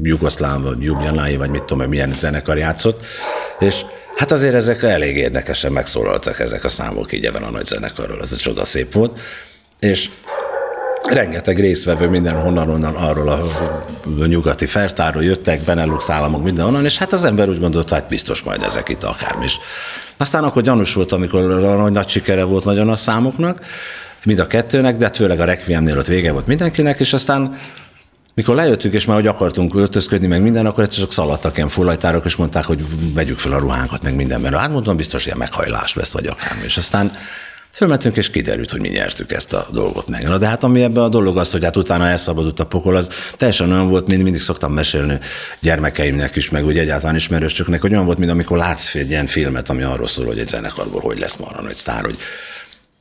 jugoszláv, 0.03 0.62
vagy 0.62 0.83
jubjanái, 0.83 1.37
vagy 1.37 1.50
mit 1.50 1.64
tudom, 1.64 1.88
milyen 1.88 2.14
zenekar 2.14 2.59
játszott, 2.59 3.05
és 3.59 3.85
hát 4.16 4.31
azért 4.31 4.55
ezek 4.55 4.83
elég 4.83 5.16
érdekesen 5.16 5.72
megszólaltak 5.72 6.40
ezek 6.40 6.64
a 6.64 6.68
számok 6.68 7.12
így 7.12 7.27
ebben 7.27 7.42
a 7.42 7.50
nagy 7.50 7.64
zenekarról, 7.64 8.20
ez 8.20 8.33
a 8.33 8.37
csoda 8.37 8.64
szép 8.64 8.92
volt, 8.92 9.18
és 9.81 10.11
rengeteg 11.09 11.59
részvevő 11.59 12.09
mindenhonnan 12.09 12.69
onnan 12.69 12.95
arról 12.95 13.29
a 13.29 13.40
nyugati 14.27 14.67
fertáról 14.67 15.25
jöttek, 15.25 15.61
Benelux 15.61 16.11
államok 16.11 16.43
mindenhonnan, 16.43 16.85
és 16.85 16.99
hát 16.99 17.12
az 17.12 17.25
ember 17.25 17.49
úgy 17.49 17.61
gondolta, 17.61 17.95
hogy 17.95 18.05
biztos 18.09 18.43
majd 18.43 18.62
ezek 18.62 18.88
itt 18.88 19.03
akármi 19.03 19.45
is. 19.45 19.59
Aztán 20.17 20.45
akkor 20.45 20.62
gyanús 20.62 20.95
volt, 20.95 21.12
amikor 21.12 21.43
nagy 21.90 22.09
sikere 22.09 22.45
volt 22.45 22.64
nagyon 22.64 22.88
a 22.88 22.97
számoknak, 22.97 23.61
mind 24.25 24.38
a 24.38 24.47
kettőnek, 24.47 24.97
de 24.97 25.05
hát 25.05 25.17
főleg 25.17 25.40
a 25.40 25.45
Requiemnél 25.45 25.99
ott 25.99 26.07
vége 26.07 26.33
volt 26.33 26.47
mindenkinek, 26.47 27.01
és 27.01 27.12
aztán 27.12 27.59
mikor 28.35 28.55
lejöttünk, 28.55 28.95
és 28.95 29.05
már 29.05 29.17
hogy 29.17 29.27
akartunk 29.27 29.75
öltözködni, 29.75 30.27
meg 30.27 30.43
minden, 30.43 30.67
akkor 30.67 30.83
egyszer 30.83 31.01
csak 31.01 31.12
szaladtak 31.12 31.57
ilyen 31.57 31.69
fullajtárok, 31.69 32.25
és 32.25 32.37
mondták, 32.37 32.64
hogy 32.64 32.85
vegyük 33.14 33.38
fel 33.38 33.53
a 33.53 33.59
ruhánkat, 33.59 34.03
meg 34.03 34.14
minden, 34.14 34.40
mert 34.40 34.57
hát 34.57 34.71
mondom, 34.71 34.97
biztos 34.97 35.27
ilyen 35.27 35.38
meghajlás 35.38 35.95
lesz, 35.95 36.12
vagy 36.12 36.27
akármi. 36.27 36.64
És 36.64 36.77
aztán 36.77 37.12
Fölmentünk, 37.74 38.16
és 38.16 38.30
kiderült, 38.30 38.70
hogy 38.70 38.80
mi 38.80 38.88
nyertük 38.88 39.32
ezt 39.32 39.52
a 39.52 39.66
dolgot 39.72 40.08
meg. 40.08 40.22
Na, 40.22 40.38
de 40.38 40.46
hát 40.46 40.64
ami 40.64 40.82
ebben 40.82 41.02
a 41.02 41.08
dolog 41.08 41.37
az, 41.37 41.50
hogy 41.50 41.64
hát 41.64 41.76
utána 41.76 42.06
elszabadult 42.06 42.60
a 42.60 42.66
pokol, 42.66 42.96
az 42.96 43.08
teljesen 43.37 43.72
olyan 43.72 43.88
volt, 43.88 44.08
mint 44.08 44.22
mindig 44.22 44.40
szoktam 44.40 44.72
mesélni 44.72 45.18
gyermekeimnek 45.60 46.37
is, 46.37 46.50
meg 46.50 46.64
úgy 46.64 46.78
egyáltalán 46.78 47.14
ismerősöknek, 47.14 47.80
hogy 47.80 47.92
olyan 47.92 48.04
volt, 48.04 48.18
mint 48.18 48.30
amikor 48.30 48.56
látsz 48.56 48.94
egy 48.94 49.10
ilyen 49.10 49.26
filmet, 49.26 49.68
ami 49.68 49.82
arról 49.82 50.06
szól, 50.06 50.26
hogy 50.26 50.38
egy 50.38 50.48
zenekarból 50.48 51.00
hogy 51.00 51.18
lesz 51.18 51.37
marra 51.37 51.62
nagy 51.62 51.76
sztár, 51.76 52.04
hogy 52.04 52.16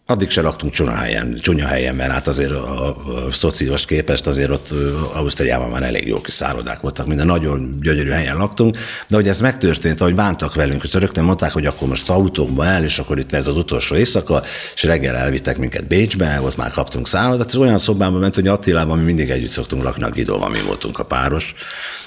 Addig 0.05 0.29
se 0.29 0.41
laktunk 0.41 0.73
csúnya 0.73 0.95
helyen, 0.95 1.37
csúnya 1.41 1.65
helyen, 1.65 1.95
mert 1.95 2.11
hát 2.11 2.27
azért 2.27 2.51
a, 2.51 2.87
a, 2.87 3.31
szociós 3.31 3.85
képest 3.85 4.27
azért 4.27 4.49
ott 4.49 4.73
Ausztriában 5.13 5.69
már 5.69 5.83
elég 5.83 6.07
jó 6.07 6.21
kis 6.21 6.33
szállodák 6.33 6.79
voltak, 6.79 7.07
minden 7.07 7.25
nagyon 7.25 7.77
gyönyörű 7.81 8.09
helyen 8.09 8.37
laktunk, 8.37 8.77
de 9.07 9.15
hogy 9.15 9.27
ez 9.27 9.41
megtörtént, 9.41 10.01
ahogy 10.01 10.15
bántak 10.15 10.55
velünk, 10.55 10.81
hogy 10.81 10.93
rögtön 10.93 11.23
mondták, 11.23 11.51
hogy 11.51 11.65
akkor 11.65 11.87
most 11.87 12.09
autókba 12.09 12.65
el, 12.65 12.83
és 12.83 12.99
akkor 12.99 13.19
itt 13.19 13.33
ez 13.33 13.47
az 13.47 13.57
utolsó 13.57 13.95
éjszaka, 13.95 14.41
és 14.73 14.83
reggel 14.83 15.15
elvittek 15.15 15.57
minket 15.57 15.87
Bécsbe, 15.87 16.41
ott 16.41 16.57
már 16.57 16.71
kaptunk 16.71 17.07
szállodát, 17.07 17.49
és 17.49 17.55
olyan 17.55 17.77
szobában 17.77 18.19
ment, 18.19 18.35
hogy 18.35 18.47
Attilában 18.47 18.97
mi 18.97 19.03
mindig 19.03 19.29
együtt 19.29 19.49
szoktunk 19.49 19.83
lakni 19.83 20.03
a 20.03 20.09
Gidóval, 20.09 20.49
mi 20.49 20.61
voltunk 20.65 20.99
a 20.99 21.05
páros, 21.05 21.53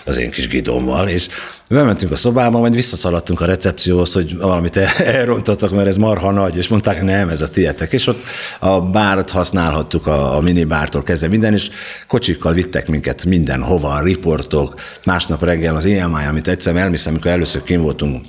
az 0.05 0.17
én 0.17 0.31
kis 0.31 0.49
Gidómmal, 0.49 1.09
és 1.09 1.29
Bementünk 1.71 2.13
a 2.13 2.17
szobába, 2.17 2.59
majd 2.59 2.75
visszaszaladtunk 2.75 3.41
a 3.41 3.45
recepcióhoz, 3.45 4.13
hogy 4.13 4.37
valamit 4.37 4.77
elrontottak, 4.77 5.71
mert 5.71 5.87
ez 5.87 5.97
marha 5.97 6.31
nagy, 6.31 6.57
és 6.57 6.69
mondták, 6.69 7.03
nem, 7.03 7.29
ez 7.29 7.41
a 7.41 7.49
tietek. 7.49 7.93
És 7.93 8.07
ott 8.07 8.23
a 8.61 8.81
bárt 8.81 9.31
használhattuk, 9.31 10.07
a, 10.07 10.37
a 10.37 10.41
minibártól 10.41 11.03
kezdve 11.03 11.29
minden, 11.29 11.53
és 11.53 11.71
kocsikkal 12.09 12.53
vittek 12.53 12.89
minket 12.89 13.25
mindenhova, 13.25 13.89
a 13.89 14.03
riportok, 14.03 14.75
másnap 15.05 15.43
reggel 15.43 15.77
az 15.77 15.87
EMI, 15.87 16.25
amit 16.25 16.49
egyszer 16.49 16.77
elmiszem, 16.77 17.13
amikor 17.13 17.31
először 17.31 17.63
kim 17.63 17.81
voltunk 17.81 18.27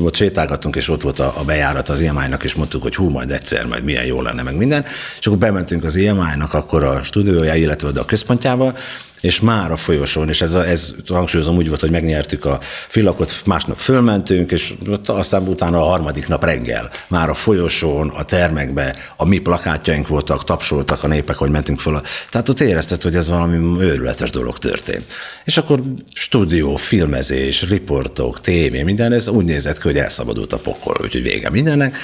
ott 0.00 0.14
sétálgattunk, 0.16 0.76
és 0.76 0.88
ott 0.88 1.02
volt 1.02 1.18
a, 1.18 1.32
a 1.36 1.44
bejárat 1.44 1.88
az 1.88 2.00
EMI-nak, 2.00 2.44
és 2.44 2.54
mondtuk, 2.54 2.82
hogy 2.82 2.94
hú, 2.94 3.08
majd 3.08 3.30
egyszer, 3.30 3.66
majd 3.66 3.84
milyen 3.84 4.04
jó 4.04 4.22
lenne, 4.22 4.42
meg 4.42 4.56
minden. 4.56 4.84
És 5.18 5.26
akkor 5.26 5.38
bementünk 5.38 5.84
az 5.84 5.96
EMI-nak 5.96 6.54
akkor 6.54 6.82
a 6.82 7.02
stúdiója, 7.02 7.54
illetve 7.54 8.00
a 8.00 8.04
központjába, 8.04 8.74
és 9.20 9.40
már 9.40 9.70
a 9.70 9.76
folyosón, 9.76 10.28
és 10.28 10.40
ez, 10.40 10.54
a, 10.54 10.66
ez 10.66 10.94
hangsúlyozom 11.08 11.56
úgy 11.56 11.68
volt, 11.68 11.80
hogy 11.80 11.90
megnyertük 11.90 12.44
a 12.44 12.58
filakot, 12.88 13.42
másnap 13.44 13.78
fölmentünk, 13.78 14.50
és 14.50 14.74
aztán 15.06 15.48
utána 15.48 15.80
a 15.80 15.88
harmadik 15.88 16.28
nap 16.28 16.44
reggel 16.44 16.90
már 17.08 17.28
a 17.28 17.34
folyosón, 17.34 18.08
a 18.08 18.22
termekbe, 18.22 18.96
a 19.16 19.24
mi 19.24 19.38
plakátjaink 19.38 20.08
voltak, 20.08 20.44
tapsoltak 20.44 21.02
a 21.02 21.06
népek, 21.06 21.36
hogy 21.36 21.50
mentünk 21.50 21.80
föl. 21.80 22.02
Tehát 22.30 22.48
ott 22.48 22.60
érezted, 22.60 23.02
hogy 23.02 23.14
ez 23.14 23.28
valami 23.28 23.84
őrületes 23.84 24.30
dolog 24.30 24.58
történt. 24.58 25.04
És 25.44 25.56
akkor 25.56 25.80
stúdió, 26.14 26.76
filmezés, 26.76 27.68
riportok, 27.68 28.40
tévé, 28.40 28.82
minden, 28.82 29.12
ez 29.12 29.28
úgy 29.28 29.44
nézett 29.44 29.76
ki, 29.80 29.88
hogy 29.88 29.98
elszabadult 29.98 30.52
a 30.52 30.58
pokol, 30.58 30.96
úgyhogy 31.02 31.22
vége 31.22 31.50
mindennek. 31.50 31.96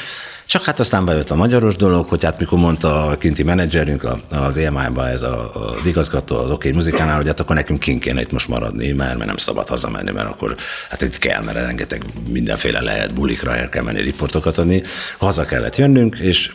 Csak 0.53 0.65
hát 0.65 0.81
aztán 0.81 1.05
bejött 1.05 1.31
a 1.31 1.35
magyaros 1.35 1.77
dolog, 1.77 2.09
hogy 2.09 2.25
hát 2.25 2.39
mikor 2.39 2.59
mondta 2.59 3.07
a 3.07 3.19
kinti 3.19 3.43
menedzserünk 3.43 4.09
az 4.31 4.57
EMI-ba, 4.57 5.09
ez 5.09 5.23
a, 5.23 5.53
az 5.77 5.87
igazgató, 5.87 6.37
az 6.37 6.51
OK 6.51 6.65
muzikánál, 6.65 7.17
hogy 7.17 7.27
hát 7.27 7.41
akkor 7.41 7.57
nekünk 7.57 7.81
kint 7.81 8.03
kéne 8.03 8.21
itt 8.21 8.33
most 8.33 8.49
maradni, 8.49 8.93
mert, 8.93 9.15
mert 9.15 9.27
nem 9.27 9.37
szabad 9.37 9.69
hazamenni, 9.69 10.11
mert 10.11 10.29
akkor 10.29 10.57
hát 10.91 11.03
itt 11.03 11.19
kell, 11.19 11.43
mert 11.43 11.57
rengeteg 11.57 12.05
mindenféle 12.29 12.81
lehet 12.81 13.15
bulikra 13.15 13.57
el 13.57 13.69
kell 13.69 13.83
menni, 13.83 14.01
riportokat 14.01 14.59
adni. 14.59 14.83
Haza 15.19 15.45
kellett 15.45 15.77
jönnünk, 15.77 16.19
és 16.19 16.51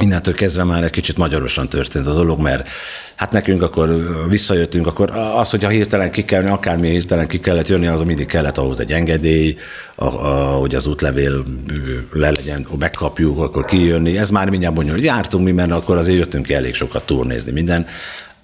innentől 0.00 0.34
kezdve 0.34 0.64
már 0.64 0.84
egy 0.84 0.90
kicsit 0.90 1.16
magyarosan 1.16 1.68
történt 1.68 2.06
a 2.06 2.14
dolog, 2.14 2.40
mert 2.40 2.68
hát 3.16 3.30
nekünk 3.30 3.62
akkor 3.62 3.88
visszajöttünk, 4.28 4.86
akkor 4.86 5.10
az, 5.10 5.50
hogy 5.50 5.64
a 5.64 5.68
hirtelen 5.68 6.10
ki 6.10 6.24
kell, 6.24 6.46
akármi 6.46 6.88
hirtelen 6.88 7.26
ki 7.26 7.40
kellett 7.40 7.68
jönni, 7.68 7.86
az 7.86 8.00
mindig 8.00 8.26
kellett 8.26 8.58
ahhoz 8.58 8.80
egy 8.80 8.92
engedély, 8.92 9.56
a, 9.94 10.04
a, 10.04 10.56
hogy 10.58 10.74
az 10.74 10.86
útlevél 10.86 11.42
le 12.12 12.30
legyen, 12.30 12.66
megkapjuk, 12.78 13.38
akkor 13.38 13.64
kijönni. 13.64 14.18
Ez 14.18 14.30
már 14.30 14.50
mindjárt 14.50 14.74
bonyolult. 14.74 15.04
Jártunk 15.04 15.44
mi, 15.44 15.52
mert 15.52 15.70
akkor 15.70 15.96
azért 15.96 16.18
jöttünk 16.18 16.46
ki 16.46 16.54
elég 16.54 16.74
sokat 16.74 17.06
turnézni 17.06 17.52
minden 17.52 17.86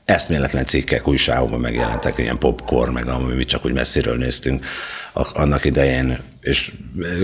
eszméletlen 0.05 0.65
cikkek 0.65 1.09
újságokban 1.09 1.61
megjelentek, 1.61 2.19
ilyen 2.19 2.39
popcorn, 2.39 2.93
meg 2.93 3.09
ami 3.09 3.35
mi 3.35 3.45
csak 3.45 3.65
úgy 3.65 3.73
messziről 3.73 4.17
néztünk 4.17 4.65
annak 5.35 5.65
idején, 5.65 6.19
és 6.41 6.73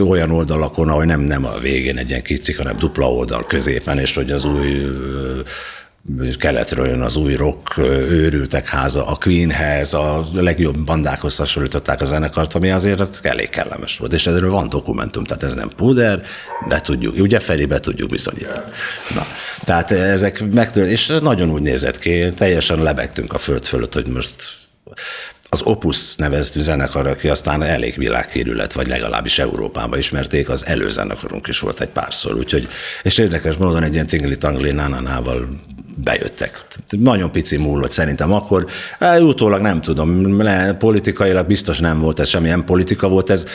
olyan 0.08 0.30
oldalakon, 0.30 0.88
ahogy 0.88 1.06
nem, 1.06 1.20
nem 1.20 1.44
a 1.44 1.58
végén 1.58 1.98
egy 1.98 2.08
ilyen 2.08 2.22
kis 2.22 2.40
cikk, 2.40 2.56
hanem 2.56 2.76
dupla 2.76 3.12
oldal 3.12 3.46
középen, 3.46 3.98
és 3.98 4.14
hogy 4.14 4.30
az 4.30 4.44
új 4.44 4.84
keletről 6.38 6.86
jön 6.86 7.00
az 7.00 7.16
új 7.16 7.34
rock 7.34 7.78
őrültek 7.78 8.68
háza, 8.68 9.06
a 9.06 9.16
Queenhez, 9.16 9.94
a 9.94 10.28
legjobb 10.32 10.78
bandákhoz 10.78 11.36
hasonlították 11.36 12.00
a 12.00 12.04
zenekart, 12.04 12.54
ami 12.54 12.70
azért 12.70 13.00
az 13.00 13.20
elég 13.22 13.48
kellemes 13.48 13.98
volt, 13.98 14.12
és 14.12 14.26
erről 14.26 14.50
van 14.50 14.68
dokumentum, 14.68 15.24
tehát 15.24 15.42
ez 15.42 15.54
nem 15.54 15.72
puder, 15.76 16.22
be 16.68 16.80
tudjuk, 16.80 17.14
ugye 17.18 17.40
felé 17.40 17.66
be 17.66 17.80
tudjuk 17.80 18.10
bizonyítani. 18.10 18.64
Na, 19.14 19.26
tehát 19.64 19.90
ezek 19.90 20.52
megtört, 20.52 20.88
és 20.88 21.06
nagyon 21.06 21.50
úgy 21.50 21.62
nézett 21.62 21.98
ki, 21.98 22.30
teljesen 22.36 22.82
lebegtünk 22.82 23.32
a 23.32 23.38
föld 23.38 23.64
fölött, 23.64 23.94
hogy 23.94 24.06
most 24.06 24.58
az 25.48 25.62
Opus 25.62 26.16
neveztű 26.16 26.60
zenekar, 26.60 27.06
aki 27.06 27.28
aztán 27.28 27.62
elég 27.62 27.96
világhírű 27.96 28.52
lett, 28.52 28.72
vagy 28.72 28.86
legalábbis 28.86 29.38
Európában 29.38 29.98
ismerték, 29.98 30.48
az 30.48 30.66
előzenekarunk 30.66 31.46
is 31.46 31.58
volt 31.58 31.80
egy 31.80 31.88
párszor, 31.88 32.34
úgyhogy, 32.34 32.68
és 33.02 33.18
érdekes 33.18 33.56
módon 33.56 33.82
egy 33.82 33.92
ilyen 33.92 34.06
tingli-tangli 34.06 34.70
nánánával 34.70 35.48
bejöttek. 36.02 36.66
Nagyon 36.88 37.30
pici 37.30 37.56
múlott 37.56 37.90
szerintem 37.90 38.32
akkor, 38.32 38.66
hát, 38.98 39.20
utólag 39.20 39.60
nem 39.60 39.80
tudom, 39.80 40.42
le, 40.42 40.72
politikailag 40.72 41.46
biztos 41.46 41.78
nem 41.78 42.00
volt 42.00 42.18
ez, 42.18 42.28
semmilyen 42.28 42.64
politika 42.64 43.08
volt 43.08 43.30
ez. 43.30 43.46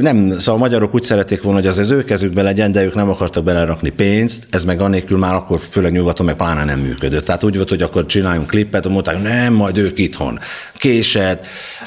Nem, 0.00 0.38
szóval 0.38 0.54
a 0.54 0.64
magyarok 0.64 0.94
úgy 0.94 1.02
szerették 1.02 1.42
volna, 1.42 1.58
hogy 1.58 1.68
az 1.68 1.78
az 1.78 1.90
ő 1.90 2.04
kezükbe 2.04 2.42
legyen, 2.42 2.72
de 2.72 2.84
ők 2.84 2.94
nem 2.94 3.08
akartak 3.08 3.44
belerakni 3.44 3.90
pénzt, 3.90 4.46
ez 4.50 4.64
meg 4.64 4.80
annélkül 4.80 5.18
már 5.18 5.34
akkor 5.34 5.60
főleg 5.70 5.92
nyugaton 5.92 6.26
meg 6.26 6.36
pláne 6.36 6.64
nem 6.64 6.80
működött. 6.80 7.24
Tehát 7.24 7.44
úgy 7.44 7.56
volt, 7.56 7.68
hogy 7.68 7.82
akkor 7.82 8.06
csináljunk 8.06 8.46
klippet, 8.46 8.88
mondták, 8.88 9.22
nem, 9.22 9.52
majd 9.52 9.76
ők 9.76 9.98
itthon. 9.98 10.38
Késett, 10.76 11.46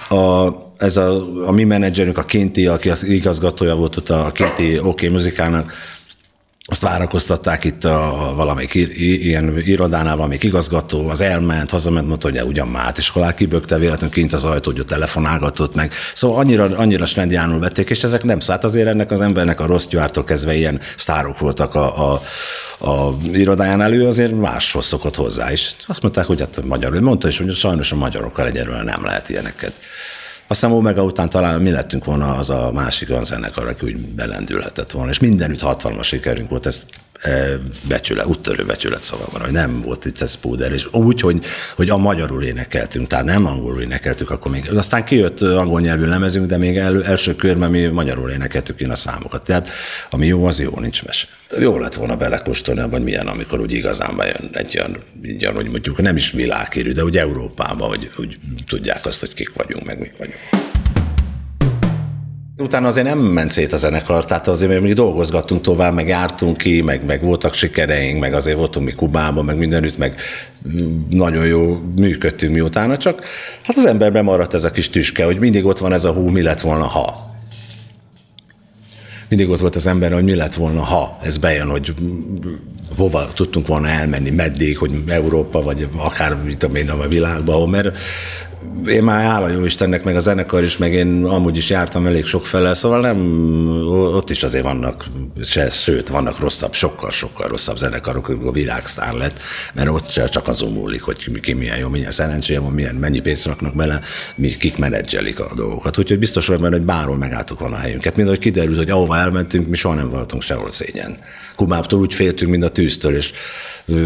a, 0.10 0.50
ez 0.78 0.98
a, 0.98 1.28
a 1.48 1.52
mi 1.52 1.64
menedzserünk, 1.64 2.18
a 2.18 2.24
Kinti, 2.24 2.68
aki 2.68 2.90
az 2.90 3.04
igazgatója 3.04 3.76
volt 3.76 3.98
ott 3.98 4.10
a 4.10 4.32
Kinti 4.34 4.80
OK 4.80 5.02
Muzikának, 5.02 5.74
azt 6.66 6.82
várakoztatták 6.82 7.64
itt 7.64 7.84
a, 7.84 8.30
a 8.30 8.36
valamelyik 8.36 8.74
ilyen 8.74 9.58
irodánál, 9.58 10.16
valamelyik 10.16 10.44
igazgató, 10.44 11.08
az 11.10 11.22
elment, 11.22 11.70
hazament, 11.70 12.08
mondta, 12.08 12.30
hogy 12.30 12.42
ugyan 12.42 12.68
már, 12.68 12.94
és 12.98 13.10
akkor 13.10 13.34
kibökte 13.34 13.78
véletlenül 13.78 14.16
kint 14.16 14.34
az 14.34 14.46
ajtót, 14.46 14.76
hogy 14.76 14.86
telefonálgatott 14.86 15.76
meg. 15.76 15.94
Szóval 16.14 16.40
annyira, 16.40 16.64
annyira 16.64 17.06
slendiánul 17.06 17.60
vették, 17.60 17.90
és 17.90 18.04
ezek 18.04 18.24
nem 18.24 18.40
szállt 18.40 18.64
azért 18.64 18.88
ennek 18.88 19.12
az 19.12 19.22
embernek 19.22 19.60
a 19.60 19.66
rossz 19.66 19.86
gyártól 19.86 20.24
kezdve 20.24 20.56
ilyen 20.56 20.80
sztárok 20.96 21.40
voltak 21.40 21.76
a, 21.76 22.12
a, 22.12 22.22
a 22.90 23.18
irodáján 23.32 23.82
elő, 23.82 24.08
azért 24.08 24.40
máshoz 24.40 24.86
szokott 24.86 25.16
hozzá 25.16 25.52
is. 25.52 25.76
Azt 25.88 26.02
mondták, 26.02 26.26
hogy 26.26 26.40
hát 26.40 26.62
magyarul, 26.66 27.02
mondta 27.02 27.28
is, 27.28 27.38
hogy 27.38 27.56
sajnos 27.56 27.92
a 27.92 27.96
magyarokkal 27.96 28.46
egyelőre 28.46 28.84
nem 28.84 29.06
lehet 29.06 29.30
ilyeneket. 29.30 29.74
Aztán 30.54 30.72
Omega 30.72 31.04
után 31.04 31.30
talán 31.30 31.62
mi 31.62 31.70
lettünk 31.70 32.06
volna 32.06 32.34
az 32.34 32.50
a 32.50 32.72
másik 32.72 33.10
olyan 33.10 33.24
zenekar, 33.24 33.68
aki 33.68 33.86
úgy 33.86 34.00
belendülhetett 34.00 34.92
volna, 34.92 35.10
és 35.10 35.20
mindenütt 35.20 35.62
hatalmas 35.62 36.08
sikerünk 36.08 36.50
volt, 36.50 36.66
ez 36.66 36.86
e, 36.90 36.98
becsület, 37.88 38.26
úttörő 38.26 38.66
becsület 38.66 39.04
szavamra, 39.04 39.44
hogy 39.44 39.52
nem 39.52 39.82
volt 39.82 40.06
itt 40.06 40.22
ez 40.22 40.34
púder, 40.34 40.72
és 40.72 40.88
úgy, 40.92 41.20
hogy, 41.20 41.46
hogy 41.76 41.90
a 41.90 41.98
magyarul 41.98 42.44
énekeltünk, 42.44 43.08
tehát 43.08 43.26
nem 43.26 43.46
angolul 43.46 43.82
énekeltük, 43.82 44.30
akkor 44.30 44.52
még, 44.52 44.72
aztán 44.76 45.06
kijött 45.06 45.42
angol 45.42 45.82
nyelvű 45.82 46.06
lemezünk, 46.06 46.46
de 46.46 46.58
még 46.58 46.78
el, 46.78 47.04
első 47.04 47.36
körben 47.36 47.72
mi 47.72 47.86
magyarul 47.86 48.30
énekeltük 48.30 48.80
én 48.80 48.90
a 48.90 48.96
számokat, 48.96 49.44
tehát 49.44 49.70
ami 50.10 50.28
jó, 50.28 50.46
az 50.46 50.60
jó, 50.60 50.80
nincs 50.80 51.04
mese. 51.06 51.28
Jó 51.60 51.80
lett 51.80 51.94
volna 51.94 52.16
belekóstolni 52.16 52.82
hogy 52.82 53.04
milyen, 53.04 53.28
amikor 53.28 53.60
úgy 53.60 53.74
igazán 53.74 54.16
bejön 54.16 54.50
egy 54.52 54.78
olyan, 54.78 54.98
így, 55.26 55.46
hogy 55.46 55.70
mondjuk 55.70 56.02
nem 56.02 56.16
is 56.16 56.32
világkérű, 56.32 56.92
de 56.92 57.04
úgy 57.04 57.18
Európában, 57.18 57.90
hogy 57.90 58.10
úgy 58.18 58.38
tudják 58.68 59.06
azt, 59.06 59.20
hogy 59.20 59.34
kik 59.34 59.54
vagyunk, 59.54 59.86
meg 59.86 60.00
mik 60.00 60.18
vagyunk. 60.18 60.63
Utána 62.58 62.88
azért 62.88 63.06
nem 63.06 63.20
ment 63.20 63.52
szét 63.52 63.74
a 63.74 63.78
zenekar, 63.78 64.26
tehát 64.26 64.48
azért 64.48 64.82
még 64.82 64.94
dolgozgattunk 64.94 65.62
tovább, 65.62 65.94
meg 65.94 66.08
jártunk 66.08 66.58
ki, 66.58 66.82
meg, 66.82 67.06
meg 67.06 67.22
voltak 67.22 67.54
sikereink, 67.54 68.20
meg 68.20 68.34
azért 68.34 68.58
voltunk 68.58 68.86
mi 68.86 68.92
Kubában, 68.92 69.46
meg 69.46 69.58
mindenütt, 69.58 69.98
meg 69.98 70.16
nagyon 71.10 71.46
jó 71.46 71.82
működtünk 71.96 72.54
miutána, 72.54 72.98
csak 72.98 73.26
hát 73.62 73.78
az 73.78 73.86
emberben 73.86 74.24
maradt 74.24 74.54
ez 74.54 74.64
a 74.64 74.72
kis 74.72 74.90
tüske, 74.90 75.26
hogy 75.26 75.40
mindig 75.40 75.66
ott 75.66 75.80
van 75.80 75.94
ez 75.94 76.06
a 76.06 76.12
hú, 76.12 76.28
mi 76.28 76.42
lett 76.42 76.62
volna, 76.62 76.86
ha. 76.86 77.36
Mindig 79.28 79.50
ott 79.50 79.60
volt 79.60 79.76
az 79.76 79.88
ember, 79.88 80.14
hogy 80.14 80.24
mi 80.24 80.36
lett 80.36 80.56
volna, 80.56 80.82
ha. 80.82 81.20
Ez 81.24 81.38
bejön, 81.38 81.70
hogy 81.70 81.94
hova 82.98 83.32
tudtunk 83.34 83.68
volna 83.68 83.88
elmenni, 83.88 84.30
meddig, 84.30 84.78
hogy 84.78 85.04
Európa, 85.08 85.62
vagy 85.62 85.88
akár, 85.98 86.44
mit 86.44 86.58
tudom 86.58 86.76
én, 86.76 86.90
a 86.90 87.08
világba, 87.08 87.66
mert 87.66 87.98
én 88.88 89.04
már 89.04 89.26
áll 89.26 89.44
a 89.44 89.48
jó 89.48 89.66
Istennek, 89.66 90.04
meg 90.04 90.16
a 90.16 90.20
zenekar 90.20 90.64
is, 90.64 90.78
meg 90.78 90.94
én 90.94 91.26
amúgy 91.26 91.58
is 91.58 91.70
jártam 91.70 92.06
elég 92.06 92.26
sok 92.26 92.46
fele, 92.46 92.74
szóval 92.74 93.00
nem, 93.00 93.18
ott 93.92 94.30
is 94.30 94.44
azért 94.44 94.64
vannak, 94.64 95.06
se, 95.44 95.70
sőt, 95.70 96.08
vannak 96.08 96.40
rosszabb, 96.40 96.74
sokkal-sokkal 96.74 97.48
rosszabb 97.48 97.78
zenekarok, 97.78 98.30
a 98.30 98.52
világsztár 98.52 99.14
lett, 99.14 99.40
mert 99.74 99.90
ott 99.90 100.30
csak 100.30 100.48
azon 100.48 100.72
múlik, 100.72 101.02
hogy 101.02 101.42
ki 101.42 101.54
milyen 101.54 101.78
jó, 101.78 101.90
milyen 101.90 102.12
szerencséje 102.12 102.60
van, 102.60 102.72
milyen, 102.72 102.96
mennyi 102.96 103.20
pénzt 103.20 103.46
raknak 103.46 103.76
bele, 103.76 104.00
mi, 104.36 104.48
kik 104.48 104.78
menedzselik 104.78 105.40
a 105.40 105.52
dolgokat. 105.56 105.98
Úgyhogy 105.98 106.20
biztos 106.20 106.48
vagyok 106.48 106.62
benne, 106.62 106.76
hogy 106.76 106.86
bárhol 106.86 107.18
megálltuk 107.18 107.60
volna 107.60 107.76
a 107.76 107.80
helyünket. 107.80 108.16
Mind, 108.16 108.28
hogy 108.28 108.40
kiderült, 108.40 108.78
hogy 108.78 108.90
ahova 108.90 109.18
elmentünk, 109.18 109.68
mi 109.68 109.76
soha 109.76 109.96
nem 109.96 110.10
voltunk 110.10 110.42
sehol 110.42 110.72
szégyen. 110.72 111.18
Kubáptól 111.56 112.00
úgy 112.00 112.14
féltünk, 112.14 112.52
mint 112.52 112.64
a 112.64 112.70
tűztől, 112.70 113.16
és 113.16 113.34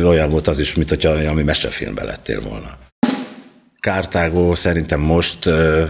olyan 0.04 0.30
volt 0.30 0.48
az 0.48 0.60
is, 0.60 0.76
mint 0.76 0.90
hogyha 0.90 1.10
ami 1.10 1.44
mesefilmbe 1.44 2.04
lettél 2.04 2.42
volna. 2.42 2.87
Kártágó 3.80 4.56
szerintem 4.56 5.00
most 5.00 5.46
uh, 5.46 5.90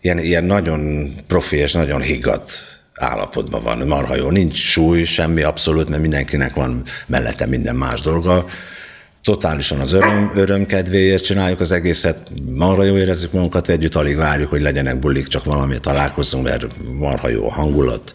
ilyen, 0.00 0.18
ilyen 0.18 0.44
nagyon 0.44 1.14
profi 1.26 1.56
és 1.56 1.72
nagyon 1.72 2.00
higgadt 2.00 2.76
állapotban 2.94 3.62
van, 3.62 3.78
marha 3.78 4.16
jó. 4.16 4.30
Nincs 4.30 4.56
súly, 4.56 5.04
semmi 5.04 5.42
abszolút, 5.42 5.88
mert 5.88 6.02
mindenkinek 6.02 6.54
van 6.54 6.82
mellette 7.06 7.46
minden 7.46 7.76
más 7.76 8.00
dolga. 8.00 8.46
Totálisan 9.22 9.80
az 9.80 9.92
öröm, 9.92 10.32
öröm 10.34 10.66
kedvéért 10.66 11.24
csináljuk 11.24 11.60
az 11.60 11.72
egészet, 11.72 12.30
marha 12.54 12.82
jó 12.82 12.96
érezzük 12.96 13.32
magunkat 13.32 13.68
együtt, 13.68 13.94
alig 13.94 14.16
várjuk, 14.16 14.50
hogy 14.50 14.60
legyenek 14.60 14.98
bulik, 14.98 15.26
csak 15.26 15.44
valamit 15.44 15.80
találkozzunk, 15.80 16.44
mert 16.44 16.66
marha 16.92 17.28
jó 17.28 17.46
a 17.46 17.52
hangulat. 17.52 18.14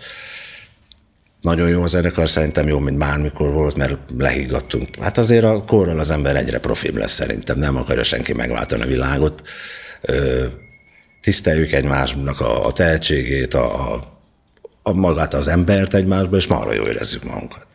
Nagyon 1.41 1.69
jó 1.69 1.81
a 1.81 1.87
zenekar, 1.87 2.29
szerintem 2.29 2.67
jó, 2.67 2.79
mint 2.79 2.97
bármikor 2.97 3.51
volt, 3.51 3.75
mert 3.75 3.97
lehiggadtunk. 4.17 4.87
Hát 4.99 5.17
azért 5.17 5.43
a 5.43 5.63
korral 5.67 5.99
az 5.99 6.11
ember 6.11 6.35
egyre 6.35 6.59
profibb 6.59 6.95
lesz 6.95 7.11
szerintem, 7.11 7.59
nem 7.59 7.75
akarja 7.75 8.03
senki 8.03 8.33
megváltani 8.33 8.81
a 8.81 8.87
világot. 8.87 9.41
Tiszteljük 11.21 11.71
egymásnak 11.71 12.39
a, 12.39 12.71
tehetségét, 12.71 13.53
a, 13.53 13.99
a 14.83 14.93
magát 14.93 15.33
az 15.33 15.47
embert 15.47 15.93
egymásba, 15.93 16.35
és 16.35 16.47
marra 16.47 16.73
jó 16.73 16.83
érezzük 16.83 17.23
magunkat. 17.23 17.67